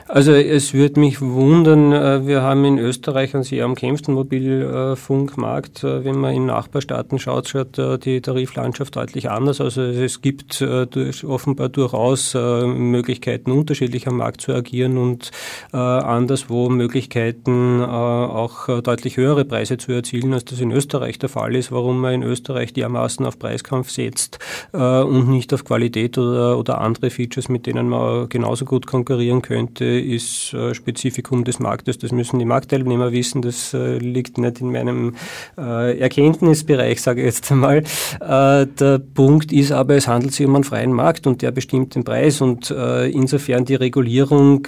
[0.08, 5.84] Also es würde mich wundern, äh, wir haben in Österreich einen sehr umkämpften Mobilfunkmarkt.
[5.84, 9.60] Äh, wenn man in Nachbarstaaten schaut, schaut äh, die Tariflandschaft deutlich anders.
[9.60, 15.32] Also es gibt offenbar durchaus Möglichkeiten, unterschiedlich am Markt zu agieren und
[15.72, 21.72] anderswo Möglichkeiten, auch deutlich höhere Preise zu erzielen, als das in Österreich der Fall ist.
[21.72, 24.40] Warum man in Österreich dermaßen auf Preiskampf setzt
[24.72, 29.57] und nicht auf Qualität oder, oder andere Features, mit denen man genauso gut konkurrieren könnte
[29.58, 31.98] könnte, ist äh, Spezifikum des Marktes.
[31.98, 33.42] Das müssen die Marktteilnehmer wissen.
[33.42, 35.16] Das äh, liegt nicht in meinem
[35.58, 37.84] äh, Erkenntnisbereich, sage ich jetzt einmal.
[38.20, 42.04] Der Punkt ist aber, es handelt sich um einen freien Markt und der bestimmt den
[42.04, 44.68] Preis und insofern die Regulierung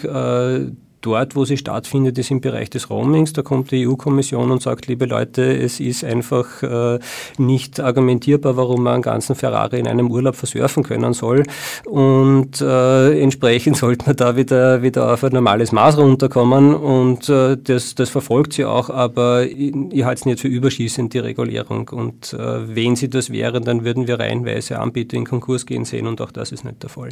[1.02, 3.34] dort, wo sie stattfindet, ist im Bereich des Roamings.
[3.34, 7.00] Da kommt die EU-Kommission und sagt, liebe Leute, es ist einfach äh,
[7.38, 11.44] nicht argumentierbar, warum man einen ganzen Ferrari in einem Urlaub versurfen können soll.
[11.86, 16.76] Und äh, entsprechend sollte man da wieder, wieder auf ein normales Maß runterkommen.
[16.76, 21.14] Und äh, das, das verfolgt sie auch, aber ich, ich halte es nicht für überschießend,
[21.14, 21.90] die Regulierung.
[21.90, 26.08] Und äh, wenn sie das wären, dann würden wir reihenweise Anbieter in Konkurs gehen sehen
[26.08, 27.10] und auch das ist nicht der Fall.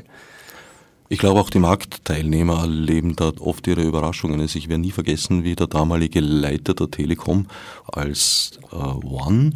[1.10, 4.42] Ich glaube, auch die Marktteilnehmer erleben dort oft ihre Überraschungen.
[4.42, 7.48] Also ich werde nie vergessen, wie der damalige Leiter der Telekom
[7.86, 9.54] als äh, One,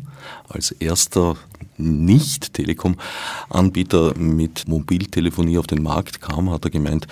[0.48, 1.36] als erster
[1.82, 7.08] nicht-Telekom-Anbieter mit Mobiltelefonie auf den Markt kam, hat er gemeint,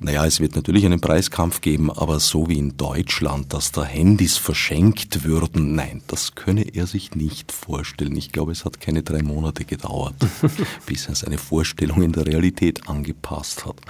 [0.00, 4.36] naja, es wird natürlich einen Preiskampf geben, aber so wie in Deutschland, dass da Handys
[4.36, 8.16] verschenkt würden, nein, das könne er sich nicht vorstellen.
[8.16, 10.14] Ich glaube, es hat keine drei Monate gedauert,
[10.86, 13.80] bis er seine Vorstellung in der Realität angepasst hat.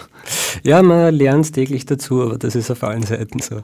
[0.62, 3.62] Ja, man lernt täglich dazu, aber das ist auf allen Seiten so.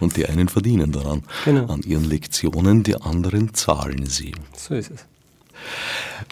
[0.00, 1.66] Und die einen verdienen daran, genau.
[1.66, 4.32] an ihren Lektionen, die anderen zahlen sie.
[4.56, 5.06] So ist es.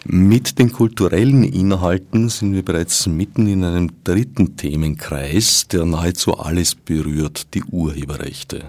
[0.05, 6.75] Mit den kulturellen Inhalten sind wir bereits mitten in einem dritten Themenkreis, der nahezu alles
[6.75, 8.63] berührt, die Urheberrechte.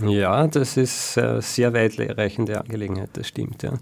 [0.00, 3.62] Ja, das ist eine sehr weitreichende Angelegenheit, das stimmt.
[3.62, 3.72] Ja.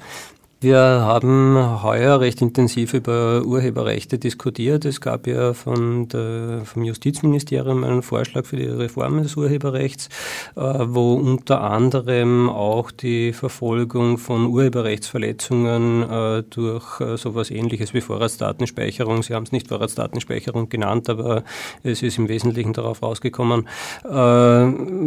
[0.65, 4.87] Wir haben heuer recht intensiv über Urheberrechte diskutiert.
[4.87, 10.09] Es gab ja von der, vom Justizministerium einen Vorschlag für die Reform des Urheberrechts,
[10.57, 18.01] äh, wo unter anderem auch die Verfolgung von Urheberrechtsverletzungen äh, durch äh, sowas ähnliches wie
[18.01, 21.45] Vorratsdatenspeicherung, Sie haben es nicht Vorratsdatenspeicherung genannt, aber
[21.83, 23.69] es ist im Wesentlichen darauf rausgekommen,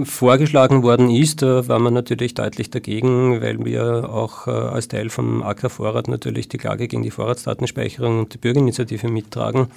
[0.05, 1.41] vorgeschlagen worden ist.
[1.41, 6.47] Da war man natürlich deutlich dagegen, weil wir auch als Teil vom AK Vorrat natürlich
[6.49, 9.67] die Klage gegen die Vorratsdatenspeicherung und die Bürgerinitiative mittragen.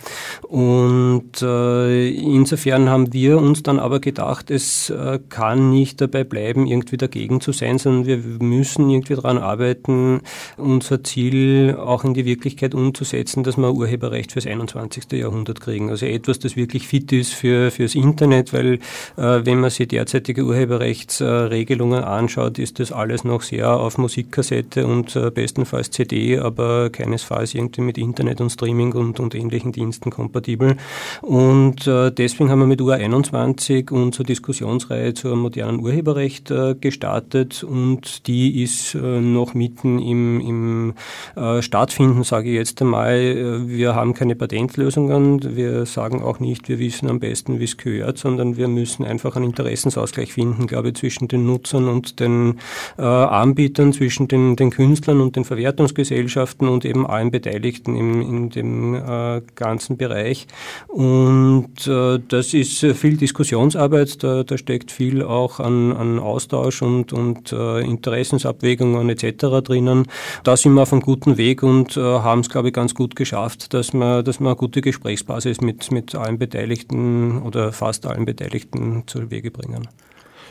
[0.43, 6.67] Und äh, insofern haben wir uns dann aber gedacht, es äh, kann nicht dabei bleiben,
[6.67, 10.21] irgendwie dagegen zu sein, sondern wir müssen irgendwie daran arbeiten,
[10.57, 15.13] unser Ziel auch in die Wirklichkeit umzusetzen, dass wir Urheberrecht fürs 21.
[15.13, 15.91] Jahrhundert kriegen.
[15.91, 18.75] Also etwas, das wirklich fit ist für fürs Internet, weil
[19.17, 25.17] äh, wenn man sich derzeitige Urheberrechtsregelungen anschaut, ist das alles noch sehr auf Musikkassette und
[25.17, 30.11] äh, besten bestenfalls CD, aber keinesfalls irgendwie mit Internet und Streaming und, und ähnlichen Diensten
[30.11, 30.77] kompatibel.
[31.23, 38.27] Und äh, deswegen haben wir mit UR21 unsere Diskussionsreihe zur modernen Urheberrecht äh, gestartet und
[38.27, 40.95] die ist äh, noch mitten im, im
[41.37, 43.15] äh, Stattfinden, sage ich jetzt einmal.
[43.15, 47.77] Äh, wir haben keine Patentlösungen, wir sagen auch nicht, wir wissen am besten, wie es
[47.77, 52.59] gehört, sondern wir müssen einfach einen Interessensausgleich finden, glaube ich, zwischen den Nutzern und den
[52.99, 58.51] äh, Anbietern, zwischen den, den Künstlern und den Verwertungsgesellschaften und eben allen Beteiligten im, in
[58.51, 60.47] dem äh, ganzen Bereich.
[60.89, 67.13] Und äh, das ist viel Diskussionsarbeit, da, da steckt viel auch an, an Austausch und,
[67.13, 69.63] und äh, Interessensabwägungen etc.
[69.65, 70.07] drinnen.
[70.45, 73.17] Da sind wir auf einem guten Weg und äh, haben es, glaube ich, ganz gut
[73.17, 78.25] geschafft, dass wir, dass wir eine gute Gesprächsbasis mit, mit allen Beteiligten oder fast allen
[78.25, 79.89] Beteiligten zu Wege bringen.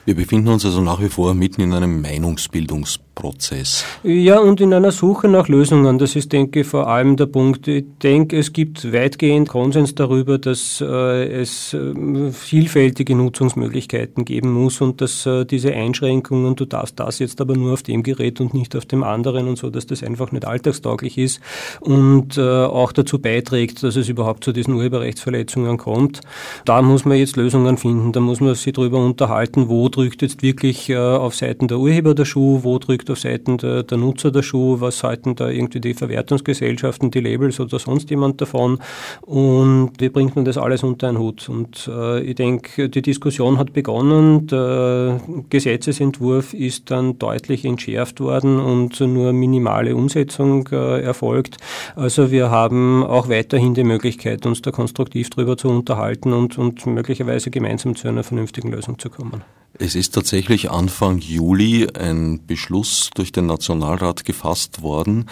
[0.05, 3.85] Wir befinden uns also nach wie vor mitten in einem Meinungsbildungsprozess.
[4.03, 5.97] Ja, und in einer Suche nach Lösungen.
[5.97, 7.67] Das ist, denke ich, vor allem der Punkt.
[7.67, 14.81] Ich denke, es gibt weitgehend Konsens darüber, dass äh, es äh, vielfältige Nutzungsmöglichkeiten geben muss
[14.81, 18.53] und dass äh, diese Einschränkungen, du darfst das jetzt aber nur auf dem Gerät und
[18.53, 21.41] nicht auf dem anderen und so, dass das einfach nicht alltagstauglich ist
[21.81, 26.21] und äh, auch dazu beiträgt, dass es überhaupt zu diesen Urheberrechtsverletzungen kommt.
[26.65, 28.11] Da muss man jetzt Lösungen finden.
[28.11, 32.15] Da muss man sich darüber unterhalten, wo drückt jetzt wirklich äh, auf Seiten der Urheber
[32.15, 35.81] der Schuh, wo drückt auf Seiten der, der Nutzer der Schuh, was halten da irgendwie
[35.81, 38.79] die Verwertungsgesellschaften, die Labels oder sonst jemand davon
[39.21, 41.49] und wie bringt man das alles unter einen Hut.
[41.49, 48.59] Und äh, ich denke, die Diskussion hat begonnen, der Gesetzesentwurf ist dann deutlich entschärft worden
[48.59, 51.57] und nur minimale Umsetzung äh, erfolgt.
[51.95, 56.85] Also wir haben auch weiterhin die Möglichkeit, uns da konstruktiv drüber zu unterhalten und, und
[56.85, 59.43] möglicherweise gemeinsam zu einer vernünftigen Lösung zu kommen.
[59.77, 65.27] Es ist tatsächlich Anfang Juli ein Beschluss durch den Nationalrat gefasst worden.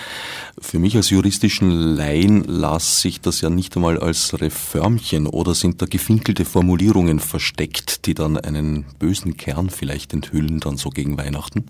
[0.60, 5.82] Für mich als juristischen Laien las sich das ja nicht einmal als Reformchen oder sind
[5.82, 11.66] da gefinkelte Formulierungen versteckt, die dann einen bösen Kern vielleicht enthüllen, dann so gegen Weihnachten?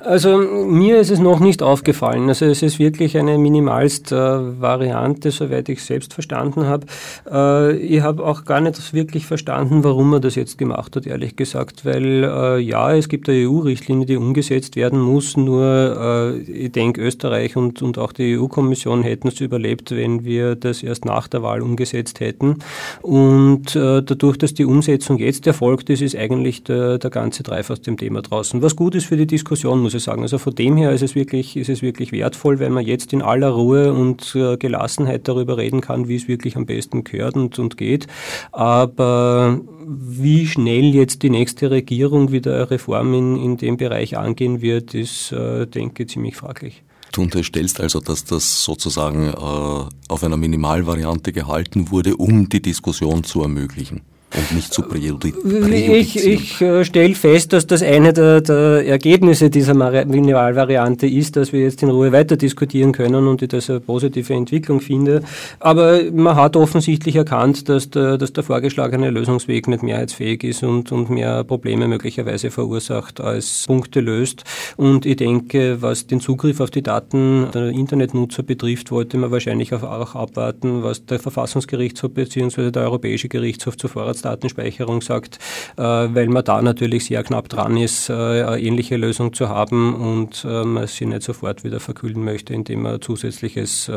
[0.00, 2.28] Also mir ist es noch nicht aufgefallen.
[2.28, 6.86] Also es ist wirklich eine minimalst äh, soweit ich selbst verstanden habe.
[7.30, 11.36] Äh, ich habe auch gar nicht wirklich verstanden, warum er das jetzt gemacht hat, ehrlich
[11.36, 16.72] gesagt, weil äh, ja, es gibt eine EU-Richtlinie, die umgesetzt werden muss, nur äh, ich
[16.72, 21.28] denke, Österreich und, und auch die EU-Kommission hätten es überlebt, wenn wir das erst nach
[21.28, 22.56] der Wahl umgesetzt hätten.
[23.02, 27.70] Und äh, dadurch, dass die Umsetzung jetzt erfolgt ist, ist eigentlich der, der ganze Treif
[27.70, 28.62] aus dem Thema draußen.
[28.62, 30.22] Was gut ist für die Diskussion, muss ich sagen.
[30.22, 33.22] Also von dem her ist es wirklich, ist es wirklich wertvoll, wenn man jetzt in
[33.22, 37.58] aller Ruhe und äh, Gelassenheit darüber reden kann, wie es wirklich am besten gehört und,
[37.58, 38.06] und geht.
[38.52, 44.60] Aber wie schnell jetzt die nächste Regierung wieder eine Reform in, in dem Bereich angehen
[44.60, 46.82] wird, ist, äh, denke ich, ziemlich fraglich.
[47.12, 53.24] Du unterstellst also, dass das sozusagen äh, auf einer Minimalvariante gehalten wurde, um die Diskussion
[53.24, 54.02] zu ermöglichen
[54.36, 55.72] und nicht zu präjudizieren.
[55.72, 61.52] Ich, ich äh, stelle fest, dass das eine der, der Ergebnisse dieser Minimalvariante ist, dass
[61.52, 65.22] wir jetzt in Ruhe weiter diskutieren können und ich das eine positive Entwicklung finde.
[65.58, 70.92] Aber man hat offensichtlich erkannt, dass der, dass der vorgeschlagene Lösungsweg nicht mehrheitsfähig ist und,
[70.92, 74.44] und mehr Probleme möglicherweise verursacht als Punkte löst.
[74.76, 79.74] Und ich denke, was den Zugriff auf die Daten der Internetnutzer betrifft, wollte man wahrscheinlich
[79.74, 82.70] auch abwarten, was der Verfassungsgerichtshof bzw.
[82.70, 85.38] der Europäische Gerichtshof zuvor hat Vorratsdatenspeicherung sagt,
[85.76, 89.94] äh, weil man da natürlich sehr knapp dran ist, äh, eine ähnliche Lösung zu haben
[89.94, 93.90] und äh, man sie nicht sofort wieder verkühlen möchte, indem man zusätzliches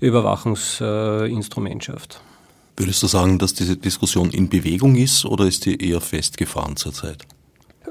[0.00, 2.20] Überwachungsinstrument schafft.
[2.76, 7.24] Würdest du sagen, dass diese Diskussion in Bewegung ist oder ist die eher festgefahren zurzeit?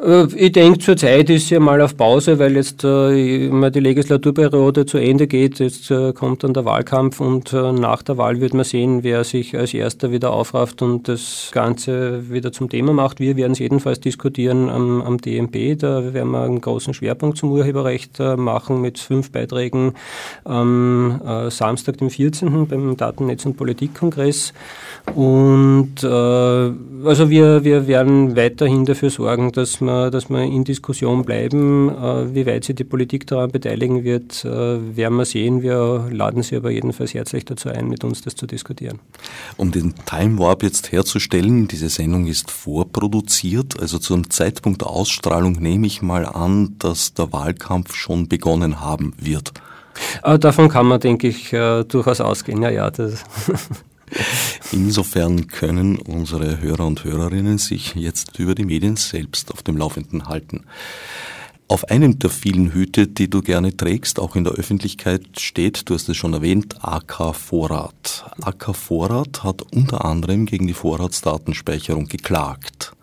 [0.03, 4.97] Äh, ich denke, zurzeit ist sie mal auf Pause, weil jetzt äh, die Legislaturperiode zu
[4.97, 5.59] Ende geht.
[5.59, 9.23] Jetzt äh, kommt dann der Wahlkampf und äh, nach der Wahl wird man sehen, wer
[9.23, 13.19] sich als Erster wieder aufrafft und das Ganze wieder zum Thema macht.
[13.19, 15.77] Wir werden es jedenfalls diskutieren am, am DMP.
[15.77, 19.93] Da werden wir einen großen Schwerpunkt zum Urheberrecht äh, machen mit fünf Beiträgen
[20.43, 22.67] am äh, Samstag, dem 14.
[22.67, 24.53] beim Datennetz- und Politikkongress.
[25.15, 31.89] Und also wir, wir werden weiterhin dafür sorgen, dass wir, dass wir in Diskussion bleiben.
[31.89, 34.49] Äh, wie weit sich die Politik daran beteiligen wird, äh,
[34.95, 35.61] werden wir sehen.
[35.61, 38.99] Wir laden Sie aber jedenfalls herzlich dazu ein, mit uns das zu diskutieren.
[39.57, 45.53] Um den Time Warp jetzt herzustellen, diese Sendung ist vorproduziert, also zum Zeitpunkt der Ausstrahlung
[45.53, 49.53] nehme ich mal an, dass der Wahlkampf schon begonnen haben wird.
[50.23, 52.61] Äh, davon kann man, denke ich, äh, durchaus ausgehen.
[52.61, 53.23] Ja, ja, das
[54.71, 60.27] Insofern können unsere Hörer und Hörerinnen sich jetzt über die Medien selbst auf dem Laufenden
[60.27, 60.65] halten.
[61.67, 65.95] Auf einem der vielen Hüte, die du gerne trägst, auch in der Öffentlichkeit steht, du
[65.95, 68.25] hast es schon erwähnt, AK Vorrat.
[68.41, 72.93] AK Vorrat hat unter anderem gegen die Vorratsdatenspeicherung geklagt.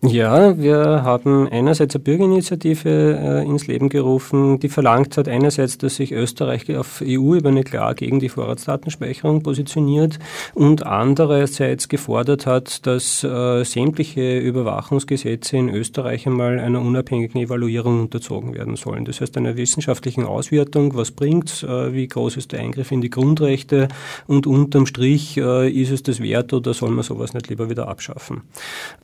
[0.00, 5.96] Ja, wir haben einerseits eine Bürgerinitiative äh, ins Leben gerufen, die verlangt hat einerseits, dass
[5.96, 10.20] sich Österreich auf EU-Ebene klar gegen die Vorratsdatenspeicherung positioniert
[10.54, 18.54] und andererseits gefordert hat, dass äh, sämtliche Überwachungsgesetze in Österreich einmal einer unabhängigen Evaluierung unterzogen
[18.54, 19.04] werden sollen.
[19.04, 23.10] Das heißt einer wissenschaftlichen Auswertung, was bringt, äh, wie groß ist der Eingriff in die
[23.10, 23.88] Grundrechte
[24.28, 27.88] und unterm Strich äh, ist es das wert oder soll man sowas nicht lieber wieder
[27.88, 28.42] abschaffen.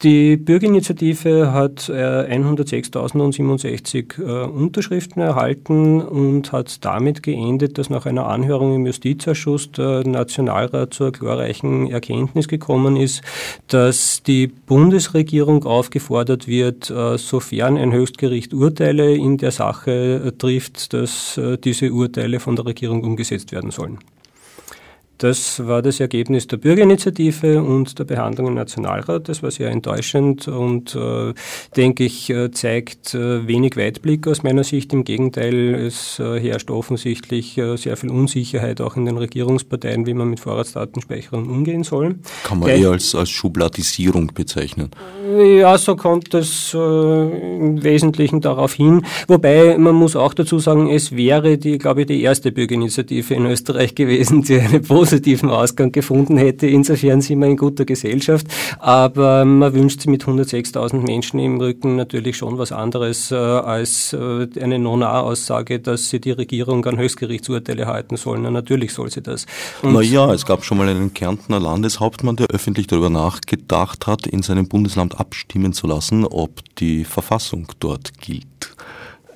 [0.05, 8.05] Die Bürgerinitiative Initiative hat 106.067 äh, äh, Unterschriften erhalten und hat damit geendet, dass nach
[8.05, 13.23] einer Anhörung im Justizausschuss der Nationalrat zur glorreichen Erkenntnis gekommen ist,
[13.69, 21.41] dass die Bundesregierung aufgefordert wird, äh, sofern ein Höchstgericht Urteile in der Sache trifft, dass
[21.65, 24.01] diese Urteile von der Regierung umgesetzt werden sollen.
[25.19, 29.29] Das war das Ergebnis der Bürgerinitiative und der Behandlung im Nationalrat.
[29.29, 31.33] Das war sehr enttäuschend und, äh,
[31.77, 34.93] denke ich, äh, zeigt äh, wenig Weitblick aus meiner Sicht.
[34.93, 40.15] Im Gegenteil, es äh, herrscht offensichtlich äh, sehr viel Unsicherheit auch in den Regierungsparteien, wie
[40.15, 42.17] man mit Vorratsdatenspeicherung umgehen soll.
[42.45, 44.91] Kann man Gleich, eher als, als Schubladisierung bezeichnen.
[45.39, 49.03] Ja, so kommt es äh, im Wesentlichen darauf hin.
[49.29, 53.47] Wobei man muss auch dazu sagen, es wäre die, glaube ich, die erste Bürgerinitiative in
[53.47, 56.67] Österreich gewesen, die eine positiven Ausgang gefunden hätte.
[56.67, 58.47] Insofern sind wir in guter Gesellschaft.
[58.79, 64.15] Aber man wünscht sich mit 106.000 Menschen im Rücken natürlich schon was anderes äh, als
[64.15, 68.43] äh, eine Non-A-Aussage, dass sie die Regierung an Höchstgerichtsurteile halten sollen.
[68.43, 69.45] Na, natürlich soll sie das.
[69.83, 74.69] naja, es gab schon mal einen Kärntner Landeshauptmann, der öffentlich darüber nachgedacht hat, in seinem
[74.69, 78.74] Bundesland abstimmen zu lassen, ob die Verfassung dort gilt.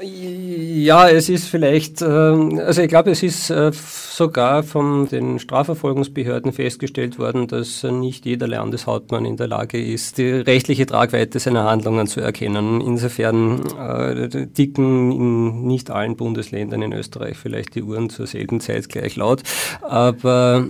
[0.01, 6.53] Ja, es ist vielleicht, ähm, also ich glaube, es ist äh, sogar von den Strafverfolgungsbehörden
[6.53, 12.07] festgestellt worden, dass nicht jeder Landeshauptmann in der Lage ist, die rechtliche Tragweite seiner Handlungen
[12.07, 12.81] zu erkennen.
[12.81, 18.89] Insofern äh, ticken in nicht allen Bundesländern in Österreich vielleicht die Uhren zur selben Zeit
[18.89, 19.43] gleich laut,
[19.83, 20.69] aber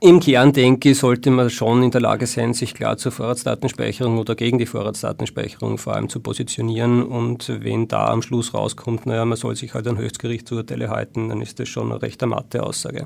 [0.00, 4.18] im Kern denke ich, sollte man schon in der Lage sein, sich klar zur Vorratsdatenspeicherung
[4.18, 7.02] oder gegen die Vorratsdatenspeicherung vor allem zu positionieren.
[7.02, 11.40] Und wenn da am Schluss rauskommt, naja, man soll sich halt an Höchstgerichtsurteile halten, dann
[11.40, 13.04] ist das schon eine recht matte Aussage.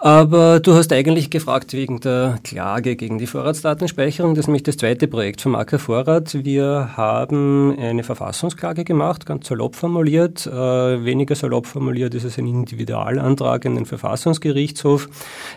[0.00, 4.36] Aber du hast eigentlich gefragt wegen der Klage gegen die Vorratsdatenspeicherung.
[4.36, 6.44] Das ist nämlich das zweite Projekt vom Acker Vorrat.
[6.44, 10.46] Wir haben eine Verfassungsklage gemacht, ganz salopp formuliert.
[10.46, 10.52] Äh,
[11.04, 15.08] weniger salopp formuliert ist es ein Individualantrag an den Verfassungsgerichtshof.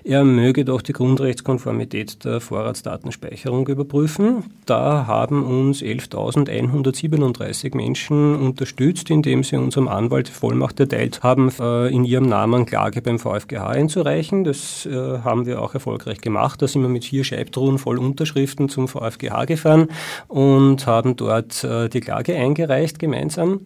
[0.04, 4.46] Er möge doch die Grundrechtskonformität der Vorratsdatenspeicherung überprüfen.
[4.66, 12.06] Da haben uns 11.137 Menschen unterstützt, indem sie unserem Anwalt Vollmacht erteilt haben, äh, in
[12.06, 14.44] ihrem Namen Klage beim VfGH einzureichen erreichen.
[14.44, 16.62] Das äh, haben wir auch erfolgreich gemacht.
[16.62, 19.90] Da sind wir mit vier Scheibtruhen voll Unterschriften zum VfGH gefahren
[20.28, 23.62] und haben dort äh, die Klage eingereicht gemeinsam.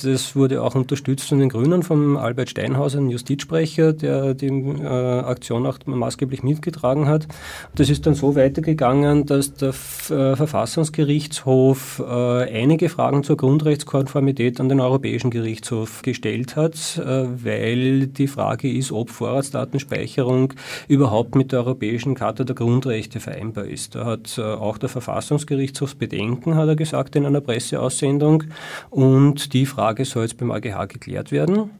[0.00, 4.86] Das wurde auch unterstützt von den Grünen, vom Albert Steinhauser, ein Justizsprecher, der die äh,
[4.86, 7.28] Aktion auch maßgeblich mitgetragen hat.
[7.74, 14.60] Das ist dann so weitergegangen, dass der F äh, Verfassungsgerichtshof äh, einige Fragen zur Grundrechtskonformität
[14.60, 20.54] an den Europäischen Gerichtshof gestellt hat, äh, weil die Frage ist, ob Vorratsdatenspeicherung
[20.88, 23.94] überhaupt mit der Europäischen Charta der Grundrechte vereinbar ist.
[23.94, 28.44] Da hat äh, auch der Verfassungsgerichtshof Bedenken, hat er gesagt in einer Presseaussendung.
[28.88, 31.72] Und die Frage Frage soll jetzt beim AGH geklärt werden.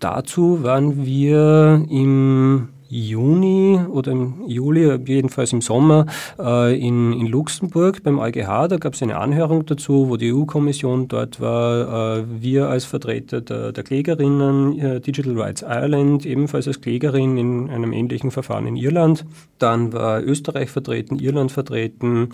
[0.00, 6.06] Dazu waren wir im Juni oder im Juli, jedenfalls im Sommer,
[6.40, 8.66] äh, in, in Luxemburg beim EuGH.
[8.66, 12.18] Da gab es eine Anhörung dazu, wo die EU-Kommission dort war.
[12.18, 17.70] Äh, wir als Vertreter der, der Klägerinnen, äh, Digital Rights Ireland, ebenfalls als Klägerin in
[17.70, 19.24] einem ähnlichen Verfahren in Irland.
[19.58, 22.30] Dann war Österreich vertreten, Irland vertreten,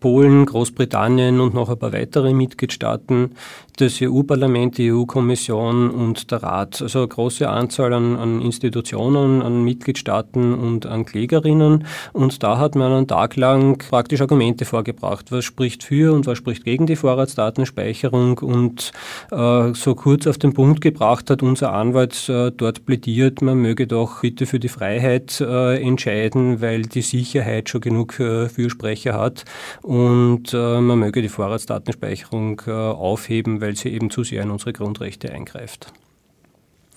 [0.00, 3.36] Polen, Großbritannien und noch ein paar weitere Mitgliedstaaten,
[3.80, 6.80] das EU-Parlament, die EU-Kommission und der Rat.
[6.80, 11.84] Also eine große Anzahl an, an Institutionen, an Mitgliedstaaten und an Klägerinnen.
[12.12, 15.32] Und da hat man einen Tag lang praktisch Argumente vorgebracht.
[15.32, 18.38] Was spricht für und was spricht gegen die Vorratsdatenspeicherung?
[18.38, 18.92] Und
[19.30, 23.86] äh, so kurz auf den Punkt gebracht hat unser Anwalt äh, dort plädiert, man möge
[23.86, 29.44] doch bitte für die Freiheit äh, entscheiden, weil die Sicherheit schon genug äh, Fürsprecher hat
[29.82, 34.72] und äh, man möge die Vorratsdatenspeicherung äh, aufheben, weil sie eben zu sehr in unsere
[34.72, 35.92] Grundrechte eingreift.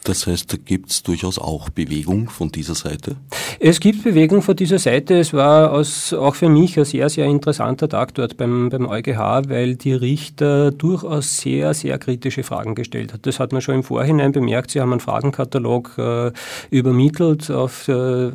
[0.04, 3.16] Das heißt, da gibt es durchaus auch Bewegung von dieser Seite?
[3.60, 5.18] Es gibt Bewegung von dieser Seite.
[5.18, 9.48] Es war aus, auch für mich ein sehr, sehr interessanter Tag dort beim, beim EuGH,
[9.48, 13.26] weil die Richter durchaus sehr, sehr kritische Fragen gestellt hat.
[13.26, 14.72] Das hat man schon im Vorhinein bemerkt.
[14.72, 16.32] Sie haben einen Fragenkatalog äh,
[16.70, 17.94] übermittelt, auf äh,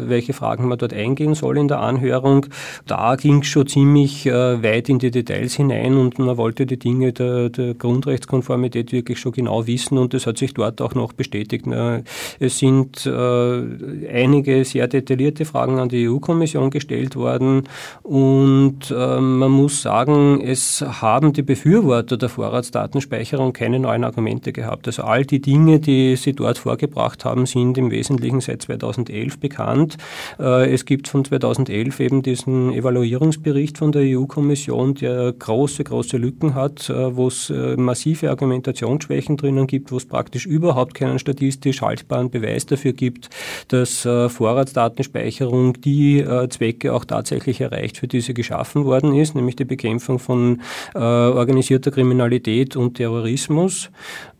[0.08, 2.46] welche Fragen man dort eingehen soll in der Anhörung.
[2.86, 6.78] Da ging es schon ziemlich äh, weit in die Details hinein und man wollte die
[6.78, 11.12] Dinge der, der Grundrechtskonformität wirklich schon genau wissen und das hat sich dort auch noch
[11.12, 12.08] bestätigt beschäftigt.
[12.40, 17.64] Es sind äh, einige sehr detaillierte Fragen an die EU-Kommission gestellt worden
[18.02, 24.86] und äh, man muss sagen, es haben die Befürworter der Vorratsdatenspeicherung keine neuen Argumente gehabt.
[24.86, 29.96] Also all die Dinge, die sie dort vorgebracht haben, sind im Wesentlichen seit 2011 bekannt.
[30.38, 36.54] Äh, es gibt von 2011 eben diesen Evaluierungsbericht von der EU-Kommission, der große, große Lücken
[36.54, 42.30] hat, wo es massive Argumentationsschwächen drinnen gibt, wo es praktisch überhaupt keinen statistischen statistisch haltbaren
[42.30, 43.30] Beweis dafür gibt,
[43.68, 49.34] dass äh, Vorratsdatenspeicherung die äh, Zwecke auch tatsächlich erreicht, für die sie geschaffen worden ist,
[49.34, 50.60] nämlich die Bekämpfung von
[50.94, 53.90] äh, organisierter Kriminalität und Terrorismus.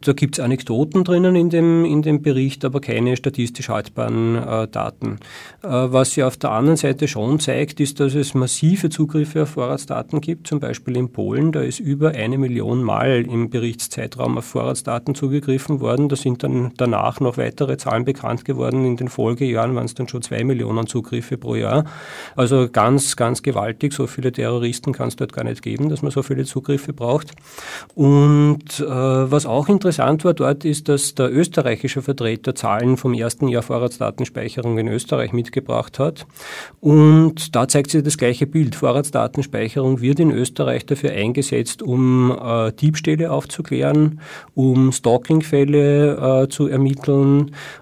[0.01, 4.69] Da gibt es Anekdoten drinnen in dem, in dem Bericht, aber keine statistisch haltbaren äh,
[4.69, 5.19] Daten.
[5.63, 9.51] Äh, was sie auf der anderen Seite schon zeigt, ist, dass es massive Zugriffe auf
[9.51, 11.53] Vorratsdaten gibt, zum Beispiel in Polen.
[11.53, 16.09] Da ist über eine Million Mal im Berichtszeitraum auf Vorratsdaten zugegriffen worden.
[16.09, 18.85] Da sind dann danach noch weitere Zahlen bekannt geworden.
[18.85, 21.85] In den Folgejahren waren es dann schon zwei Millionen Zugriffe pro Jahr.
[22.37, 23.93] Also ganz, ganz gewaltig.
[23.93, 27.33] So viele Terroristen kann es dort gar nicht geben, dass man so viele Zugriffe braucht.
[27.95, 33.15] Und äh, was auch interessant interessant war dort ist, dass der österreichische Vertreter Zahlen vom
[33.15, 36.27] ersten Jahr Vorratsdatenspeicherung in Österreich mitgebracht hat.
[36.81, 38.75] Und da zeigt sich das gleiche Bild.
[38.75, 44.21] Vorratsdatenspeicherung wird in Österreich dafür eingesetzt, um äh, Diebstähle aufzuklären,
[44.55, 46.88] um Stalkingfälle äh, zu ermitteln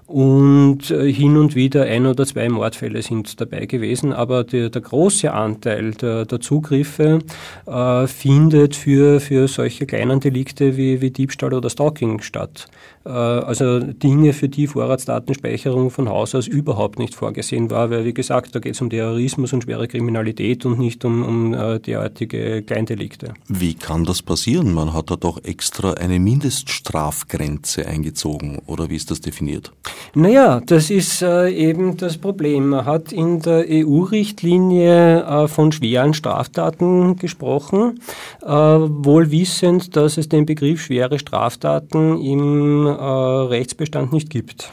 [0.06, 4.12] und äh, hin und wieder ein oder zwei Mordfälle sind dabei gewesen.
[4.12, 7.20] Aber der, der große Anteil der, der Zugriffe
[7.66, 12.68] äh, findet für, für solche kleinen Delikte wie, wie Diebstahl oder Stalking statt.
[13.06, 18.14] Äh, also Dinge, für die Vorratsdatenspeicherung von Haus aus überhaupt nicht vorgesehen war, weil wie
[18.14, 22.62] gesagt, da geht es um Terrorismus und schwere Kriminalität und nicht um, um äh, derartige
[22.62, 23.34] Kleindelikte.
[23.48, 24.74] Wie kann das passieren?
[24.74, 29.72] Man hat da doch extra eine Mindeststrafgrenze eingezogen oder wie ist das definiert?
[30.14, 32.70] Naja, das ist äh, eben das Problem.
[32.70, 38.00] Man hat in der EU-Richtlinie äh, von schweren Straftaten gesprochen,
[38.42, 44.72] äh, wohl wissend, dass es den Begriff schwere Straftaten im äh, Rechtsbestand nicht gibt.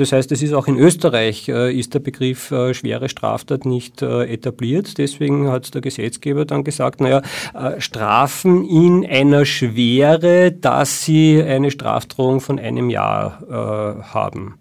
[0.00, 4.00] Das heißt, es ist auch in Österreich äh, ist der Begriff äh, schwere Straftat nicht
[4.00, 4.96] äh, etabliert.
[4.96, 7.20] Deswegen hat der Gesetzgeber dann gesagt, naja,
[7.52, 14.54] äh, Strafen in einer Schwere, dass sie eine Strafdrohung von einem Jahr äh, haben.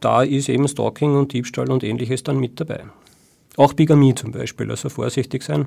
[0.00, 2.84] Da ist eben Stalking und Diebstahl und ähnliches dann mit dabei.
[3.56, 5.64] Auch Bigamie zum Beispiel, also vorsichtig sein.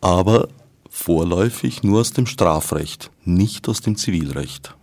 [0.00, 0.46] Aber
[0.88, 4.76] vorläufig nur aus dem Strafrecht, nicht aus dem Zivilrecht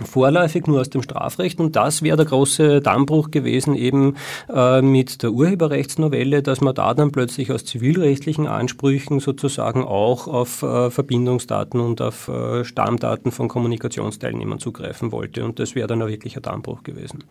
[0.00, 1.60] vorläufig nur aus dem Strafrecht.
[1.60, 4.16] Und das wäre der große Dammbruch gewesen eben
[4.48, 10.62] äh, mit der Urheberrechtsnovelle, dass man da dann plötzlich aus zivilrechtlichen Ansprüchen sozusagen auch auf
[10.62, 15.44] äh, Verbindungsdaten und auf äh, Stammdaten von Kommunikationsteilnehmern zugreifen wollte.
[15.44, 17.24] Und das wäre dann ein Dammbruch gewesen.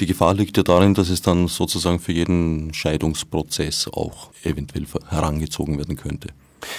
[0.00, 5.76] Die Gefahr liegt ja darin, dass es dann sozusagen für jeden Scheidungsprozess auch eventuell herangezogen
[5.76, 6.28] werden könnte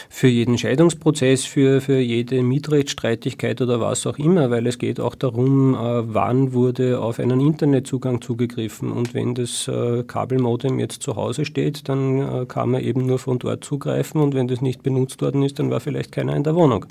[0.09, 5.15] für jeden Scheidungsprozess, für, für jede Mietrechtsstreitigkeit oder was auch immer, weil es geht auch
[5.15, 8.91] darum, äh, wann wurde auf einen Internetzugang zugegriffen.
[8.91, 13.19] Und wenn das äh, Kabelmodem jetzt zu Hause steht, dann äh, kann man eben nur
[13.19, 16.43] von dort zugreifen und wenn das nicht benutzt worden ist, dann war vielleicht keiner in
[16.43, 16.85] der Wohnung.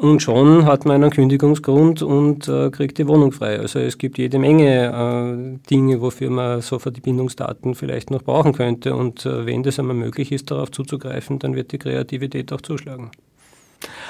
[0.00, 3.58] Und schon hat man einen Kündigungsgrund und äh, kriegt die Wohnung frei.
[3.58, 8.52] Also es gibt jede Menge äh, Dinge, wofür man sofort die Bindungsdaten vielleicht noch brauchen
[8.52, 8.94] könnte.
[8.94, 13.10] Und äh, wenn das einmal möglich ist, darauf zuzugreifen, dann wird die Kreativität auch zuschlagen.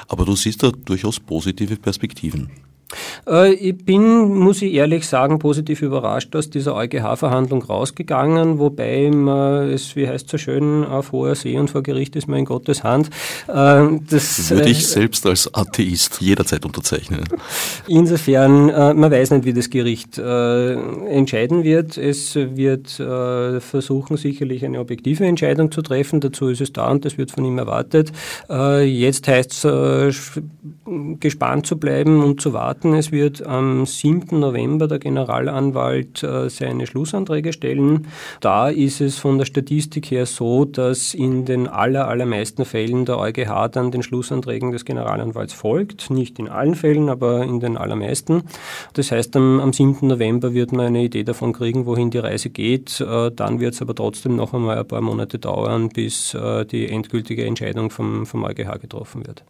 [0.09, 2.51] Aber du siehst da durchaus positive Perspektiven.
[3.27, 9.71] Äh, ich bin, muss ich ehrlich sagen, positiv überrascht aus dieser EuGH-Verhandlung rausgegangen, wobei man
[9.71, 12.45] es, wie heißt es so schön, auf hoher See und vor Gericht ist man in
[12.45, 13.11] Gottes Hand.
[13.47, 17.25] Äh, das würde ich äh, selbst als Atheist jederzeit unterzeichnen.
[17.87, 21.97] Insofern, man weiß nicht, wie das Gericht entscheiden wird.
[21.97, 26.21] Es wird versuchen, sicherlich eine objektive Entscheidung zu treffen.
[26.21, 28.13] Dazu ist es da und das wird von ihm erwartet.
[28.49, 30.41] Jetzt heißt es,
[31.21, 34.39] gespannt zu bleiben und zu warten erwarten, es wird am 7.
[34.39, 38.07] November der Generalanwalt äh, seine Schlussanträge stellen.
[38.41, 43.19] Da ist es von der Statistik her so, dass in den aller, allermeisten Fällen der
[43.19, 46.11] EuGH dann den Schlussanträgen des Generalanwalts folgt.
[46.11, 48.43] Nicht in allen Fällen, aber in den allermeisten.
[48.93, 50.07] Das heißt, am, am 7.
[50.07, 53.01] November wird man eine Idee davon kriegen, wohin die Reise geht.
[53.01, 56.89] Äh, dann wird es aber trotzdem noch einmal ein paar Monate dauern, bis äh, die
[56.89, 59.45] endgültige Entscheidung vom, vom EuGH getroffen wird.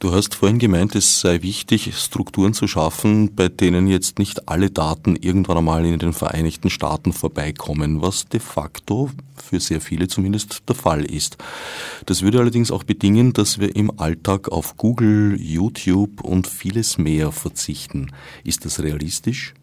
[0.00, 4.70] Du hast vorhin gemeint, es sei wichtig, Strukturen zu schaffen, bei denen jetzt nicht alle
[4.70, 10.68] Daten irgendwann einmal in den Vereinigten Staaten vorbeikommen, was de facto für sehr viele zumindest
[10.68, 11.36] der Fall ist.
[12.06, 17.32] Das würde allerdings auch bedingen, dass wir im Alltag auf Google, YouTube und vieles mehr
[17.32, 18.12] verzichten.
[18.44, 19.54] Ist das realistisch?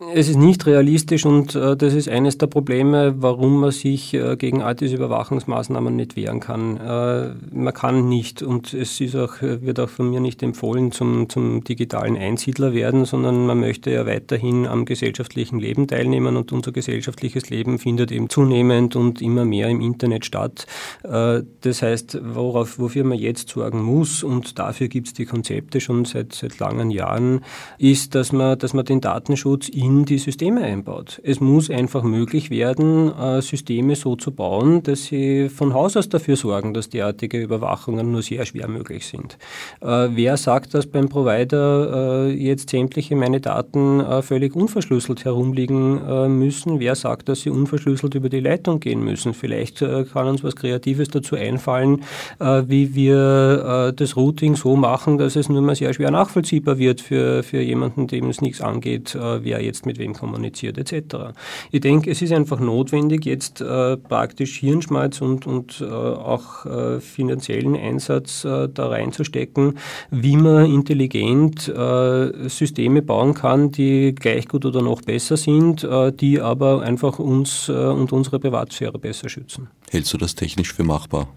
[0.00, 4.36] Es ist nicht realistisch und äh, das ist eines der Probleme, warum man sich äh,
[4.36, 6.76] gegen all diese Überwachungsmaßnahmen nicht wehren kann.
[6.76, 11.64] Äh, man kann nicht und es auch, wird auch von mir nicht empfohlen zum, zum
[11.64, 17.50] digitalen Einsiedler werden, sondern man möchte ja weiterhin am gesellschaftlichen Leben teilnehmen und unser gesellschaftliches
[17.50, 20.66] Leben findet eben zunehmend und immer mehr im Internet statt.
[21.02, 25.80] Äh, das heißt, worauf, wofür man jetzt sorgen muss und dafür gibt es die Konzepte
[25.80, 27.40] schon seit, seit langen Jahren,
[27.78, 31.20] ist, dass man, dass man den Datenschutz in in die Systeme einbaut.
[31.24, 36.10] Es muss einfach möglich werden, äh, Systeme so zu bauen, dass sie von Haus aus
[36.10, 39.38] dafür sorgen, dass derartige Überwachungen nur sehr schwer möglich sind.
[39.80, 46.80] Äh, wer sagt, dass beim Provider äh, jetzt sämtliche meine Daten völlig unverschlüsselt herumliegen müssen?
[46.80, 49.32] Wer sagt, dass sie unverschlüsselt über die Leitung gehen müssen?
[49.32, 52.02] Vielleicht kann uns was Kreatives dazu einfallen,
[52.38, 57.42] wie wir das Routing so machen, dass es nur mal sehr schwer nachvollziehbar wird für,
[57.42, 61.34] für jemanden, dem es nichts angeht, wer jetzt jetzt mit wem kommuniziert etc.
[61.70, 67.00] Ich denke, es ist einfach notwendig, jetzt äh, praktisch Hirnschmalz und, und äh, auch äh,
[67.00, 69.78] finanziellen Einsatz äh, da reinzustecken,
[70.10, 76.12] wie man intelligent äh, Systeme bauen kann, die gleich gut oder noch besser sind, äh,
[76.12, 79.68] die aber einfach uns und unsere Privatsphäre besser schützen.
[79.90, 81.28] Hältst du das technisch für machbar?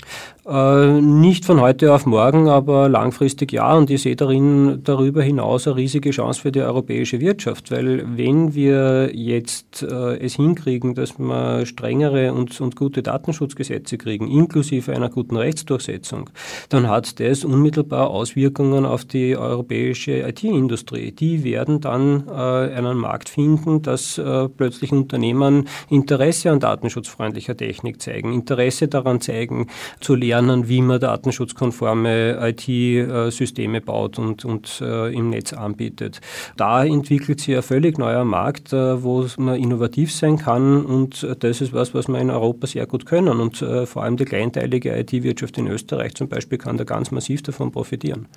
[0.46, 3.74] Äh, nicht von heute auf morgen, aber langfristig ja.
[3.76, 8.54] Und ich sehe darin darüber hinaus eine riesige Chance für die europäische Wirtschaft, weil wenn
[8.54, 15.10] wir jetzt äh, es hinkriegen, dass wir strengere und, und gute Datenschutzgesetze kriegen, inklusive einer
[15.10, 16.30] guten Rechtsdurchsetzung,
[16.68, 21.12] dann hat das unmittelbar Auswirkungen auf die europäische IT-Industrie.
[21.12, 28.02] Die werden dann äh, einen Markt finden, dass äh, plötzlich Unternehmen Interesse an datenschutzfreundlicher Technik
[28.02, 29.68] zeigen Interesse daran zeigen,
[30.00, 36.22] zu lernen, wie man datenschutzkonforme IT-Systeme baut und, und äh, im Netz anbietet.
[36.58, 41.62] Da entwickelt sich ein völlig neuer Markt, äh, wo man innovativ sein kann und das
[41.62, 44.98] ist was, was wir in Europa sehr gut können und äh, vor allem die kleinteilige
[44.98, 48.28] IT-Wirtschaft in Österreich zum Beispiel kann da ganz massiv davon profitieren.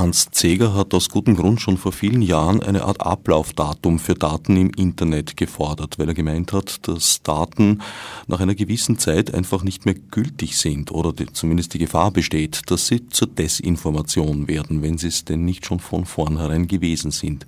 [0.00, 4.56] Hans Zeger hat aus gutem Grund schon vor vielen Jahren eine Art Ablaufdatum für Daten
[4.56, 7.82] im Internet gefordert, weil er gemeint hat, dass Daten
[8.26, 12.62] nach einer gewissen Zeit einfach nicht mehr gültig sind oder die, zumindest die Gefahr besteht,
[12.70, 17.44] dass sie zur Desinformation werden, wenn sie es denn nicht schon von vornherein gewesen sind.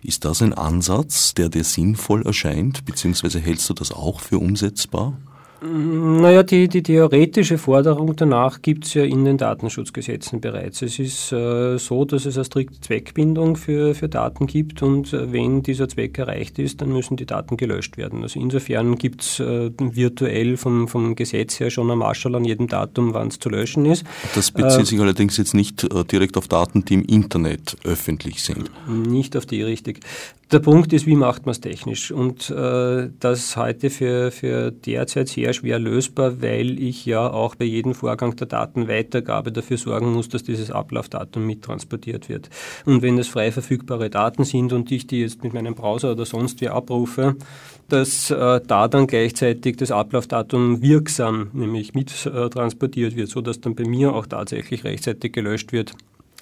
[0.00, 5.18] Ist das ein Ansatz, der dir sinnvoll erscheint, beziehungsweise hältst du das auch für umsetzbar?
[5.66, 10.82] Naja, die, die theoretische Forderung danach gibt es ja in den Datenschutzgesetzen bereits.
[10.82, 15.32] Es ist äh, so, dass es eine strikte Zweckbindung für, für Daten gibt und äh,
[15.32, 18.22] wenn dieser Zweck erreicht ist, dann müssen die Daten gelöscht werden.
[18.22, 22.68] Also insofern gibt es äh, virtuell vom, vom Gesetz her schon ein Marschall an jedem
[22.68, 24.04] Datum, wann es zu löschen ist.
[24.34, 28.42] Das bezieht äh, sich allerdings jetzt nicht äh, direkt auf Daten, die im Internet öffentlich
[28.42, 28.70] sind.
[28.88, 30.00] Nicht auf die, richtig.
[30.54, 32.12] Der Punkt ist, wie macht man es technisch?
[32.12, 37.56] Und äh, das ist heute für, für derzeit sehr schwer lösbar, weil ich ja auch
[37.56, 42.50] bei jedem Vorgang der Datenweitergabe dafür sorgen muss, dass dieses Ablaufdatum mittransportiert wird.
[42.84, 46.24] Und wenn es frei verfügbare Daten sind und ich die jetzt mit meinem Browser oder
[46.24, 47.34] sonst wie abrufe,
[47.88, 54.14] dass äh, da dann gleichzeitig das Ablaufdatum wirksam, nämlich mittransportiert wird, sodass dann bei mir
[54.14, 55.96] auch tatsächlich rechtzeitig gelöscht wird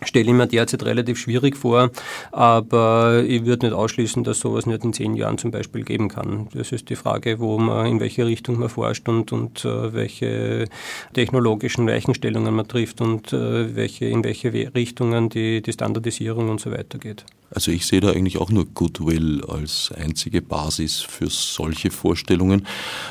[0.05, 1.91] stelle ich mir derzeit relativ schwierig vor,
[2.31, 6.49] aber ich würde nicht ausschließen, dass sowas nicht in zehn Jahren zum Beispiel geben kann.
[6.55, 10.67] Das ist die Frage, wo man, in welche Richtung man forscht und, und uh, welche
[11.13, 16.71] technologischen Weichenstellungen man trifft und uh, welche, in welche Richtungen die, die Standardisierung und so
[16.71, 17.25] weiter geht.
[17.55, 22.67] Also ich sehe da eigentlich auch nur Goodwill als einzige Basis für solche Vorstellungen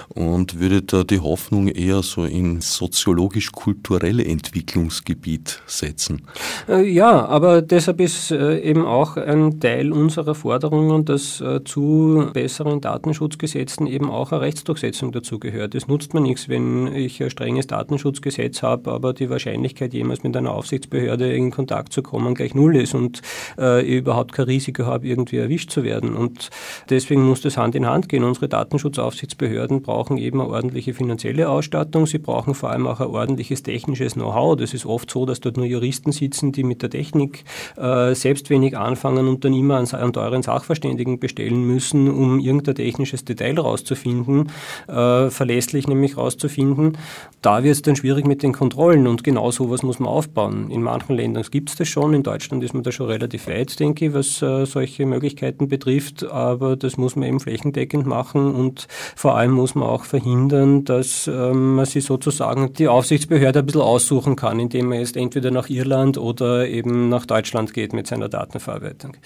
[0.09, 6.23] und würde da die Hoffnung eher so in soziologisch-kulturelle Entwicklungsgebiet setzen.
[6.67, 12.29] Äh, ja, aber deshalb ist äh, eben auch ein Teil unserer Forderungen, dass äh, zu
[12.33, 15.75] besseren Datenschutzgesetzen eben auch eine Rechtsdurchsetzung dazugehört.
[15.75, 20.35] Es nutzt mir nichts, wenn ich ein strenges Datenschutzgesetz habe, aber die Wahrscheinlichkeit, jemals mit
[20.35, 23.21] einer Aufsichtsbehörde in Kontakt zu kommen, gleich null ist und
[23.57, 26.15] überhaupt überhaupt kein Risiko habe, irgendwie erwischt zu werden.
[26.15, 26.49] Und
[26.89, 28.23] deswegen muss das Hand in Hand gehen.
[28.23, 32.05] Unsere Datenschutzaufsichtsbehörden brauchen eben eine ordentliche finanzielle Ausstattung.
[32.05, 34.55] Sie brauchen vor allem auch ein ordentliches technisches Know-how.
[34.57, 37.43] Das ist oft so, dass dort nur Juristen sitzen, die mit der Technik
[37.77, 43.25] äh, selbst wenig anfangen und dann immer einen, teuren Sachverständigen bestellen müssen, um irgendein technisches
[43.25, 44.51] Detail rauszufinden,
[44.87, 46.97] äh, verlässlich nämlich rauszufinden.
[47.41, 50.69] Da wird es dann schwierig mit den Kontrollen und genau sowas muss man aufbauen.
[50.69, 53.79] In manchen Ländern gibt es das schon, in Deutschland ist man da schon relativ weit,
[53.79, 58.87] denke ich, was äh, solche Möglichkeiten betrifft, aber das muss man eben flächendeckend machen und
[59.15, 63.81] vor allem muss man auch verhindern, dass ähm, man sich sozusagen die Aufsichtsbehörde ein bisschen
[63.81, 68.29] aussuchen kann, indem man jetzt entweder nach Irland oder eben nach Deutschland geht mit seiner
[68.29, 69.17] Datenverarbeitung.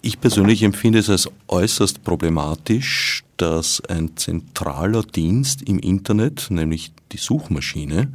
[0.00, 7.16] Ich persönlich empfinde es als äußerst problematisch, dass ein zentraler Dienst im Internet, nämlich die
[7.16, 8.12] Suchmaschine,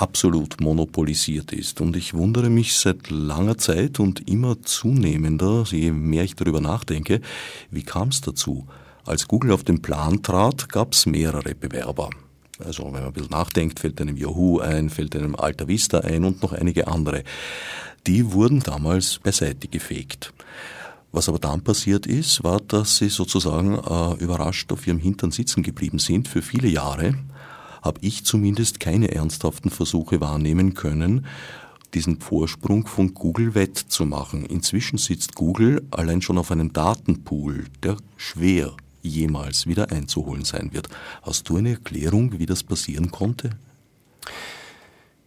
[0.00, 1.80] absolut monopolisiert ist.
[1.80, 7.20] Und ich wundere mich seit langer Zeit und immer zunehmender, je mehr ich darüber nachdenke,
[7.70, 8.66] wie kam es dazu?
[9.04, 12.08] Als Google auf den Plan trat, gab es mehrere Bewerber.
[12.64, 16.24] Also wenn man ein bisschen nachdenkt, fällt einem Yahoo ein, fällt einem Alta Vista ein
[16.24, 17.22] und noch einige andere.
[18.06, 20.32] Die wurden damals beiseite gefegt.
[21.12, 25.62] Was aber dann passiert ist, war, dass sie sozusagen äh, überrascht auf ihrem Hintern sitzen
[25.62, 27.14] geblieben sind für viele Jahre
[27.82, 31.26] habe ich zumindest keine ernsthaften Versuche wahrnehmen können,
[31.94, 34.44] diesen Vorsprung von Google wettzumachen.
[34.46, 38.72] Inzwischen sitzt Google allein schon auf einem Datenpool, der schwer
[39.02, 40.88] jemals wieder einzuholen sein wird.
[41.22, 43.50] Hast du eine Erklärung, wie das passieren konnte?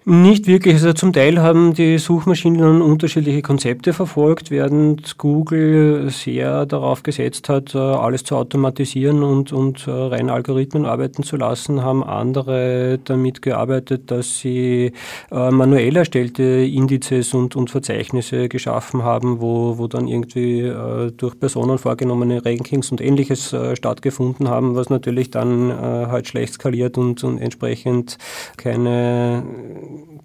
[0.05, 0.73] Nicht wirklich.
[0.73, 7.73] Also zum Teil haben die Suchmaschinen unterschiedliche Konzepte verfolgt, während Google sehr darauf gesetzt hat,
[7.73, 13.41] äh, alles zu automatisieren und, und äh, rein Algorithmen arbeiten zu lassen, haben andere damit
[13.41, 14.91] gearbeitet, dass sie
[15.31, 20.69] äh, manuell erstellte Indizes und, und Verzeichnisse geschaffen haben, wo, wo dann irgendwie
[21.15, 27.23] durch Personen vorgenommene Rankings und ähnliches stattgefunden haben, was natürlich dann halt schlecht skaliert und,
[27.23, 28.17] und entsprechend
[28.57, 29.43] keine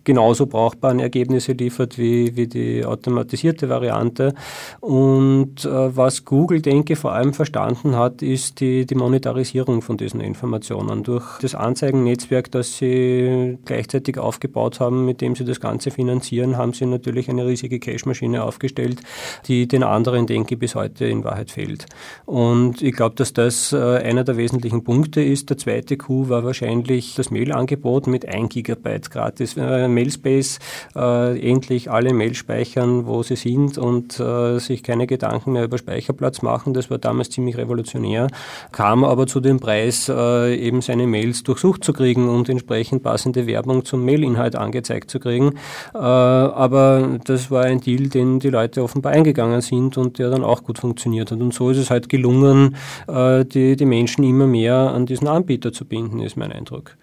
[0.05, 4.35] genauso brauchbaren Ergebnisse liefert wie, wie die automatisierte Variante.
[4.81, 9.97] Und äh, was Google, denke ich, vor allem verstanden hat, ist die, die Monetarisierung von
[9.97, 11.03] diesen Informationen.
[11.03, 16.73] Durch das Anzeigennetzwerk, das sie gleichzeitig aufgebaut haben, mit dem sie das Ganze finanzieren, haben
[16.73, 19.01] sie natürlich eine riesige Cache-Maschine aufgestellt,
[19.47, 21.87] die den anderen, denke ich, bis heute in Wahrheit fehlt.
[22.25, 25.51] Und ich glaube, dass das äh, einer der wesentlichen Punkte ist.
[25.51, 30.59] Der zweite Coup war wahrscheinlich das Mail-Angebot mit 1 Gigabyte gratis äh, Mailspace
[30.97, 35.79] äh, endlich alle Mails speichern, wo sie sind und äh, sich keine Gedanken mehr über
[35.79, 36.75] Speicherplatz machen.
[36.75, 38.29] Das war damals ziemlich revolutionär,
[38.73, 43.47] kam aber zu dem Preis, äh, eben seine Mails durchsucht zu kriegen und entsprechend passende
[43.47, 45.55] Werbung zum Mailinhalt angezeigt zu kriegen.
[45.95, 50.45] Äh, aber das war ein Deal, den die Leute offenbar eingegangen sind und der dann
[50.45, 51.41] auch gut funktioniert hat.
[51.41, 55.73] Und so ist es halt gelungen, äh, die, die Menschen immer mehr an diesen Anbieter
[55.73, 56.97] zu binden, ist mein Eindruck.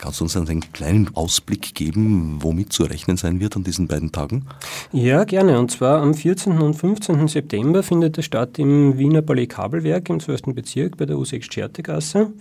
[0.00, 4.12] Kannst du uns einen kleinen Ausblick geben, womit zu rechnen sein wird an diesen beiden
[4.12, 4.46] Tagen?
[4.92, 5.58] Ja, gerne.
[5.58, 6.56] Und zwar am 14.
[6.56, 7.28] und 15.
[7.28, 10.54] September findet es statt im Wiener Ballet Kabelwerk im 12.
[10.54, 12.32] Bezirk bei der U6 Schertegasse.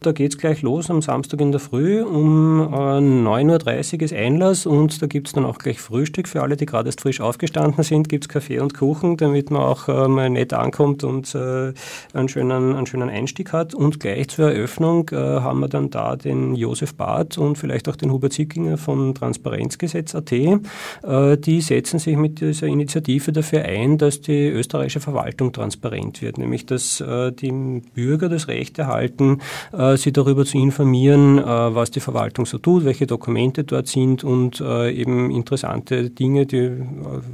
[0.00, 2.02] Da geht es gleich los am Samstag in der Früh.
[2.02, 6.40] Um äh, 9.30 Uhr ist Einlass und da gibt es dann auch gleich Frühstück für
[6.40, 8.08] alle, die gerade erst frisch aufgestanden sind.
[8.08, 11.74] Gibt es Kaffee und Kuchen, damit man auch äh, mal nett ankommt und äh,
[12.14, 13.74] einen, schönen, einen schönen Einstieg hat.
[13.74, 17.96] Und gleich zur Eröffnung äh, haben wir dann da den Josef Barth und vielleicht auch
[17.96, 20.30] den Hubert Zickinger von Transparenzgesetz.at.
[20.32, 26.38] Äh, die setzen sich mit dieser Initiative dafür ein, dass die österreichische Verwaltung transparent wird,
[26.38, 29.40] nämlich dass äh, die Bürger das Recht erhalten,
[29.72, 34.60] äh, sie darüber zu informieren, was die Verwaltung so tut, welche Dokumente dort sind und
[34.60, 36.70] eben interessante Dinge, die,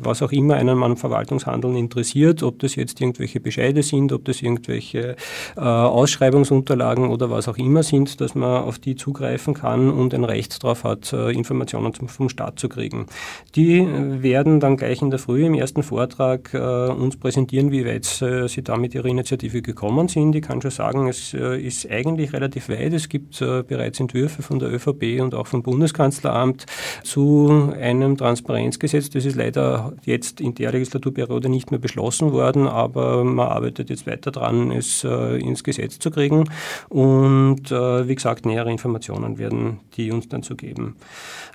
[0.02, 4.42] was auch immer einen am Verwaltungshandeln interessiert, ob das jetzt irgendwelche Bescheide sind, ob das
[4.42, 5.16] irgendwelche
[5.56, 10.62] Ausschreibungsunterlagen oder was auch immer sind, dass man auf die zugreifen kann und ein Recht
[10.62, 13.06] darauf hat, äh, Informationen vom Staat zu kriegen.
[13.54, 13.86] Die
[14.22, 18.48] werden dann gleich in der Früh im ersten Vortrag äh, uns präsentieren, wie weit äh,
[18.48, 20.34] sie da mit ihrer Initiative gekommen sind.
[20.34, 22.92] Ich kann schon sagen, es ist eigentlich relativ weit.
[22.92, 26.66] Es gibt bereits Entwürfe von der ÖVP und auch vom Bundeskanzleramt
[27.02, 29.10] zu einem Transparenzgesetz.
[29.10, 34.06] Das ist leider jetzt in der Legislaturperiode nicht mehr beschlossen worden, aber man arbeitet jetzt
[34.06, 36.44] weiter dran, es ins Gesetz zu kriegen.
[36.88, 39.47] Und wie gesagt, nähere Informationen werden
[39.96, 40.96] die uns dann zu geben.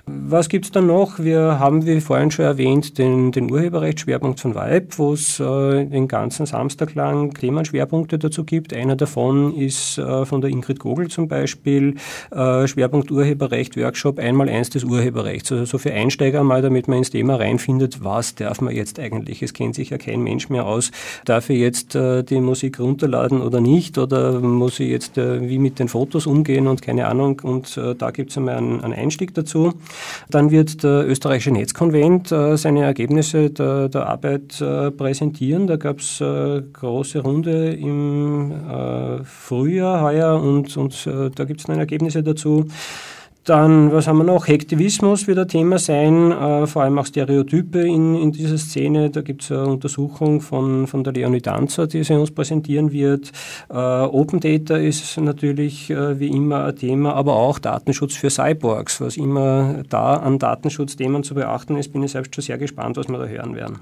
[0.06, 1.18] Was gibt es dann noch?
[1.18, 6.08] Wir haben, wie vorhin schon erwähnt, den, den Urheberrechtsschwerpunkt von Vibe, wo es äh, den
[6.08, 8.74] ganzen Samstag lang Themenschwerpunkte dazu gibt.
[8.74, 11.94] Einer davon ist äh, von der Ingrid Gogel zum Beispiel
[12.30, 15.52] äh, Schwerpunkt Urheberrecht, Workshop, einmal eins des Urheberrechts.
[15.52, 19.42] Also so für Einsteiger mal, damit man ins Thema reinfindet, was darf man jetzt eigentlich?
[19.42, 20.90] Es kennt sich ja kein Mensch mehr aus.
[21.24, 23.96] Darf ich jetzt äh, die Musik runterladen oder nicht?
[23.96, 27.40] Oder muss ich jetzt äh, wie mit den Fotos umgehen und keine Ahnung?
[27.42, 29.74] Und äh, da gibt es einmal einen, Einstieg dazu.
[30.30, 35.66] Dann wird der österreichische Netzkonvent äh, seine Ergebnisse der, der Arbeit äh, präsentieren.
[35.66, 38.52] Da gab es große Runde im
[39.24, 42.66] Frühjahr heuer und, und da gibt es dann Ergebnisse dazu.
[43.44, 44.48] Dann, was haben wir noch?
[44.48, 49.10] Hektivismus wird ein Thema sein, äh, vor allem auch Stereotype in, in dieser Szene.
[49.10, 53.32] Da gibt es eine Untersuchung von, von der Leonie Danzer, die sie uns präsentieren wird.
[53.68, 59.02] Äh, Open Data ist natürlich äh, wie immer ein Thema, aber auch Datenschutz für Cyborgs.
[59.02, 63.08] Was immer da an Datenschutzthemen zu beachten ist, bin ich selbst schon sehr gespannt, was
[63.08, 63.80] wir da hören werden.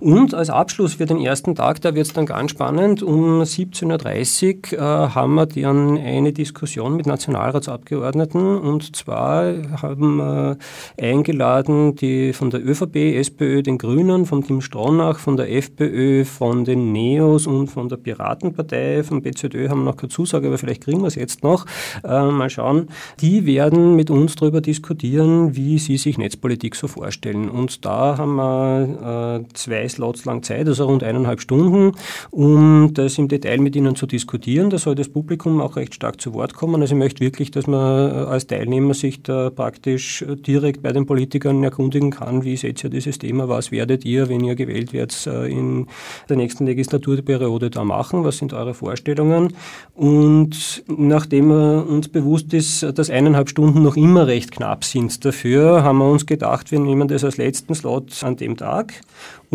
[0.00, 4.72] Und als Abschluss für den ersten Tag, da wird es dann ganz spannend, um 17.30
[4.72, 10.58] Uhr äh, haben wir dann eine Diskussion mit Nationalratsabgeordneten und zwar haben wir
[11.00, 16.64] eingeladen die von der ÖVP, SPÖ, den Grünen, von Tim Stronach, von der FPÖ, von
[16.64, 20.84] den NEOS und von der Piratenpartei, vom BZÖ haben wir noch keine Zusage, aber vielleicht
[20.84, 21.66] kriegen wir es jetzt noch.
[22.02, 22.88] Äh, mal schauen.
[23.20, 27.48] Die werden mit uns darüber diskutieren, wie sie sich Netzpolitik so vorstellen.
[27.48, 31.92] Und da haben wir äh, zwei Slots lang Zeit, also rund eineinhalb Stunden,
[32.30, 34.70] um das im Detail mit Ihnen zu diskutieren.
[34.70, 36.80] Da soll das Publikum auch recht stark zu Wort kommen.
[36.80, 41.06] Also ich möchte wirklich, dass man äh, als Teilnehmer sich da praktisch direkt bei den
[41.06, 45.26] Politikern erkundigen kann, wie seht ihr dieses Thema, was werdet ihr, wenn ihr gewählt werdet,
[45.26, 45.86] äh, in
[46.28, 49.54] der nächsten Legislaturperiode da machen, was sind eure Vorstellungen.
[49.94, 55.98] Und nachdem uns bewusst ist, dass eineinhalb Stunden noch immer recht knapp sind dafür, haben
[55.98, 58.94] wir uns gedacht, wir nehmen das als letzten Slot an dem Tag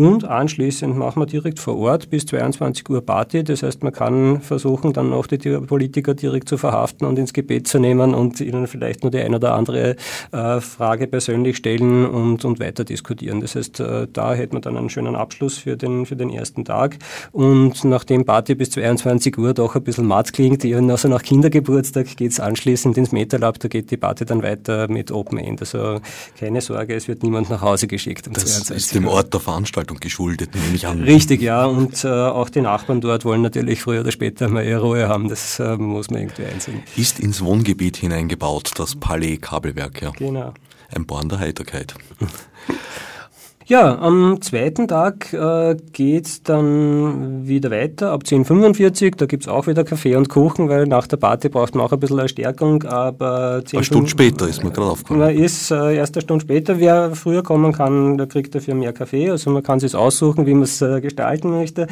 [0.00, 3.44] und anschließend machen wir direkt vor Ort bis 22 Uhr Party.
[3.44, 7.68] Das heißt, man kann versuchen, dann auch die Politiker direkt zu verhaften und ins Gebet
[7.68, 9.96] zu nehmen und ihnen vielleicht nur die eine oder andere
[10.32, 13.42] äh, Frage persönlich stellen und, und weiter diskutieren.
[13.42, 16.64] Das heißt, äh, da hätte man dann einen schönen Abschluss für den, für den ersten
[16.64, 16.96] Tag.
[17.32, 22.32] Und nachdem Party bis 22 Uhr doch ein bisschen matt klingt, also nach Kindergeburtstag geht
[22.32, 25.60] es anschließend ins MetaLab, da geht die Party dann weiter mit Open End.
[25.60, 26.00] Also
[26.38, 28.26] keine Sorge, es wird niemand nach Hause geschickt.
[28.28, 31.02] Um das 22 ist dem Ort der Veranstaltung Veranstaltung geschuldet, nehme ich an.
[31.02, 31.64] Richtig, ja.
[31.64, 35.28] Und äh, auch die Nachbarn dort wollen natürlich früher oder später mal ihre Ruhe haben.
[35.28, 36.82] Das äh, muss man irgendwie einsehen.
[36.96, 40.10] Ist ins Wohngebiet hineingebaut, das Palais Kabelwerk, ja.
[40.10, 40.54] Genau.
[40.94, 41.94] Ein Born der Heiterkeit.
[43.70, 49.68] Ja, am zweiten Tag äh, geht dann wieder weiter ab 10.45 Da gibt es auch
[49.68, 52.82] wieder Kaffee und Kuchen, weil nach der Party braucht man auch ein bisschen Erstärkung.
[52.82, 55.20] Aber 10, eine Stunde später ist man gerade aufgekommen.
[55.20, 56.80] Man ist äh, erst eine Stunde später.
[56.80, 59.30] Wer früher kommen kann, der kriegt dafür mehr Kaffee.
[59.30, 61.86] Also man kann sich aussuchen, wie man es äh, gestalten möchte.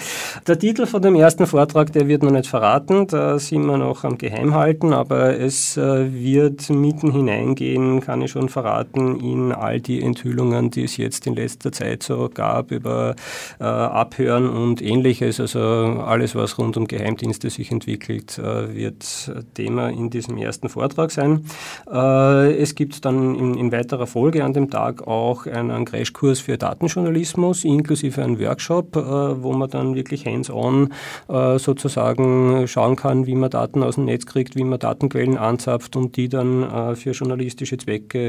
[0.49, 3.07] Der Titel von dem ersten Vortrag, der wird noch nicht verraten.
[3.07, 8.49] Da sind wir noch am Geheimhalten, aber es äh, wird mitten hineingehen, kann ich schon
[8.49, 13.15] verraten, in all die Enthüllungen, die es jetzt in letzter letzter Zeit so gab über
[13.61, 15.41] äh, Abhören und ähnliches.
[15.41, 21.11] Also alles, was rund um Geheimdienste sich entwickelt, äh, wird Thema in diesem ersten Vortrag
[21.11, 21.45] sein.
[21.91, 26.59] Äh, es gibt dann in, in, weiterer Folge an dem Tag auch einen Crashkurs für
[26.59, 30.93] Datenjournalismus inklusive einen Workshop, äh, wo man dann wirklich hands-on
[31.29, 35.97] äh, sozusagen schauen kann, wie man Daten aus dem Netz kriegt, wie man Datenquellen anzapft
[35.97, 38.29] und die dann äh, für journalistische Zwecke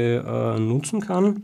[0.58, 1.42] nutzen kann.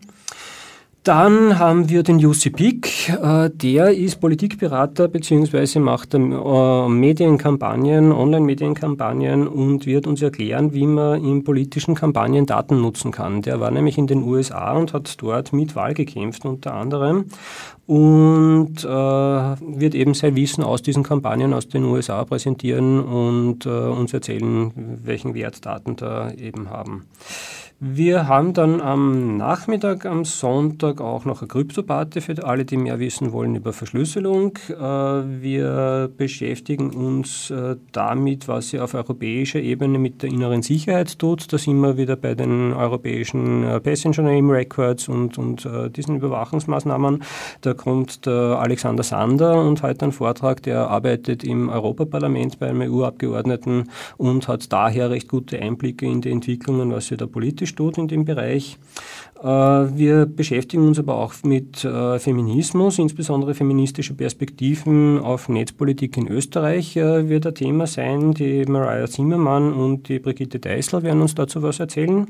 [1.06, 5.78] Dann haben wir den Jussi Pick, äh, der ist Politikberater bzw.
[5.78, 13.12] macht äh, Medienkampagnen, Online-Medienkampagnen und wird uns erklären, wie man in politischen Kampagnen Daten nutzen
[13.12, 13.40] kann.
[13.40, 17.26] Der war nämlich in den USA und hat dort mit Wahl gekämpft unter anderem
[17.86, 24.12] und äh, wird eben sein Wissen aus diesen Kampagnen aus den USA präsentieren und uns
[24.12, 24.72] erzählen,
[25.04, 27.04] welchen Wert Daten da eben haben.
[27.78, 32.98] Wir haben dann am Nachmittag, am Sonntag auch noch eine Kryptoparty für alle, die mehr
[32.98, 34.58] wissen wollen über Verschlüsselung.
[34.70, 41.18] Äh, wir beschäftigen uns äh, damit, was sie auf europäischer Ebene mit der inneren Sicherheit
[41.18, 41.52] tut.
[41.52, 47.22] Da sind wir wieder bei den europäischen äh, Passenger Name Records und, und diesen Überwachungsmaßnahmen.
[47.60, 52.90] Da kommt der Alexander Sander und hat einen Vortrag, der arbeitet im Europaparlament bei einem
[52.90, 57.98] EU-Abgeordneten und hat daher recht gute Einblicke in die Entwicklungen, was wir da politisch tut
[57.98, 58.78] in dem Bereich.
[59.42, 66.28] Äh, wir beschäftigen uns aber auch mit äh, Feminismus, insbesondere feministische Perspektiven auf Netzpolitik in
[66.28, 68.32] Österreich äh, wird ein Thema sein.
[68.32, 72.26] Die Mariah Zimmermann und die Brigitte Deißel werden uns dazu was erzählen.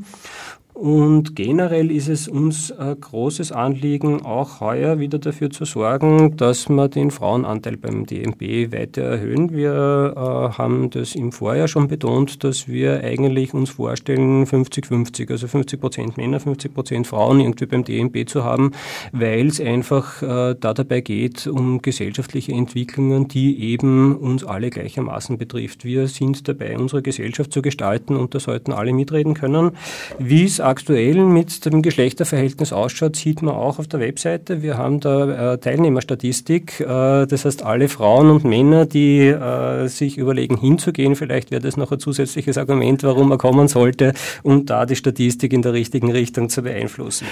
[0.76, 6.68] Und generell ist es uns ein großes Anliegen, auch heuer wieder dafür zu sorgen, dass
[6.68, 9.54] wir den Frauenanteil beim DMB weiter erhöhen.
[9.54, 15.48] Wir äh, haben das im Vorjahr schon betont, dass wir eigentlich uns vorstellen, 50-50, also
[15.48, 18.72] 50 Prozent Männer, 50 Prozent Frauen irgendwie beim DMB zu haben,
[19.12, 25.38] weil es einfach äh, da dabei geht um gesellschaftliche Entwicklungen, die eben uns alle gleichermaßen
[25.38, 25.86] betrifft.
[25.86, 29.70] Wir sind dabei, unsere Gesellschaft zu gestalten und da sollten alle mitreden können.
[30.18, 34.62] Wie aktuell mit dem Geschlechterverhältnis ausschaut, sieht man auch auf der Webseite.
[34.62, 36.80] Wir haben da äh, Teilnehmerstatistik.
[36.80, 41.76] Äh, das heißt, alle Frauen und Männer, die äh, sich überlegen, hinzugehen, vielleicht wäre das
[41.76, 44.12] noch ein zusätzliches Argument, warum man kommen sollte,
[44.42, 47.26] um da die Statistik in der richtigen Richtung zu beeinflussen.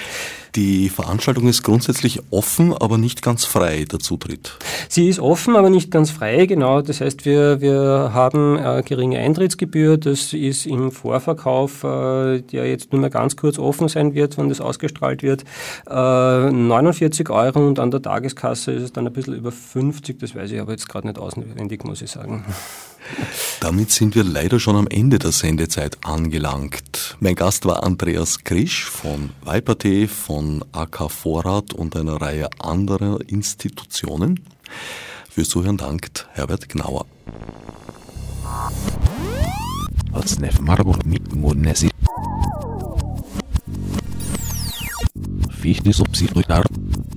[0.55, 4.57] Die Veranstaltung ist grundsätzlich offen, aber nicht ganz frei, der Zutritt.
[4.89, 6.81] Sie ist offen, aber nicht ganz frei, genau.
[6.83, 9.97] Das heißt, wir, wir haben eine geringe Eintrittsgebühr.
[9.97, 14.51] Das ist im Vorverkauf, der jetzt nur mehr ganz ganz kurz offen sein wird, wenn
[14.51, 15.45] das ausgestrahlt wird.
[15.89, 20.35] Äh, 49 Euro und an der Tageskasse ist es dann ein bisschen über 50, das
[20.35, 22.45] weiß ich aber jetzt gerade nicht auswendig, muss ich sagen.
[23.61, 27.17] Damit sind wir leider schon am Ende der Sendezeit angelangt.
[27.21, 34.41] Mein Gast war Andreas Krisch von Weiper.t, von AK Vorrat und einer Reihe anderer Institutionen.
[35.31, 37.07] Fürs Zuhören dankt Herbert Gnauer.
[40.13, 41.35] Als Marburg mit
[45.65, 47.14] wie ich die Subsidiaritäten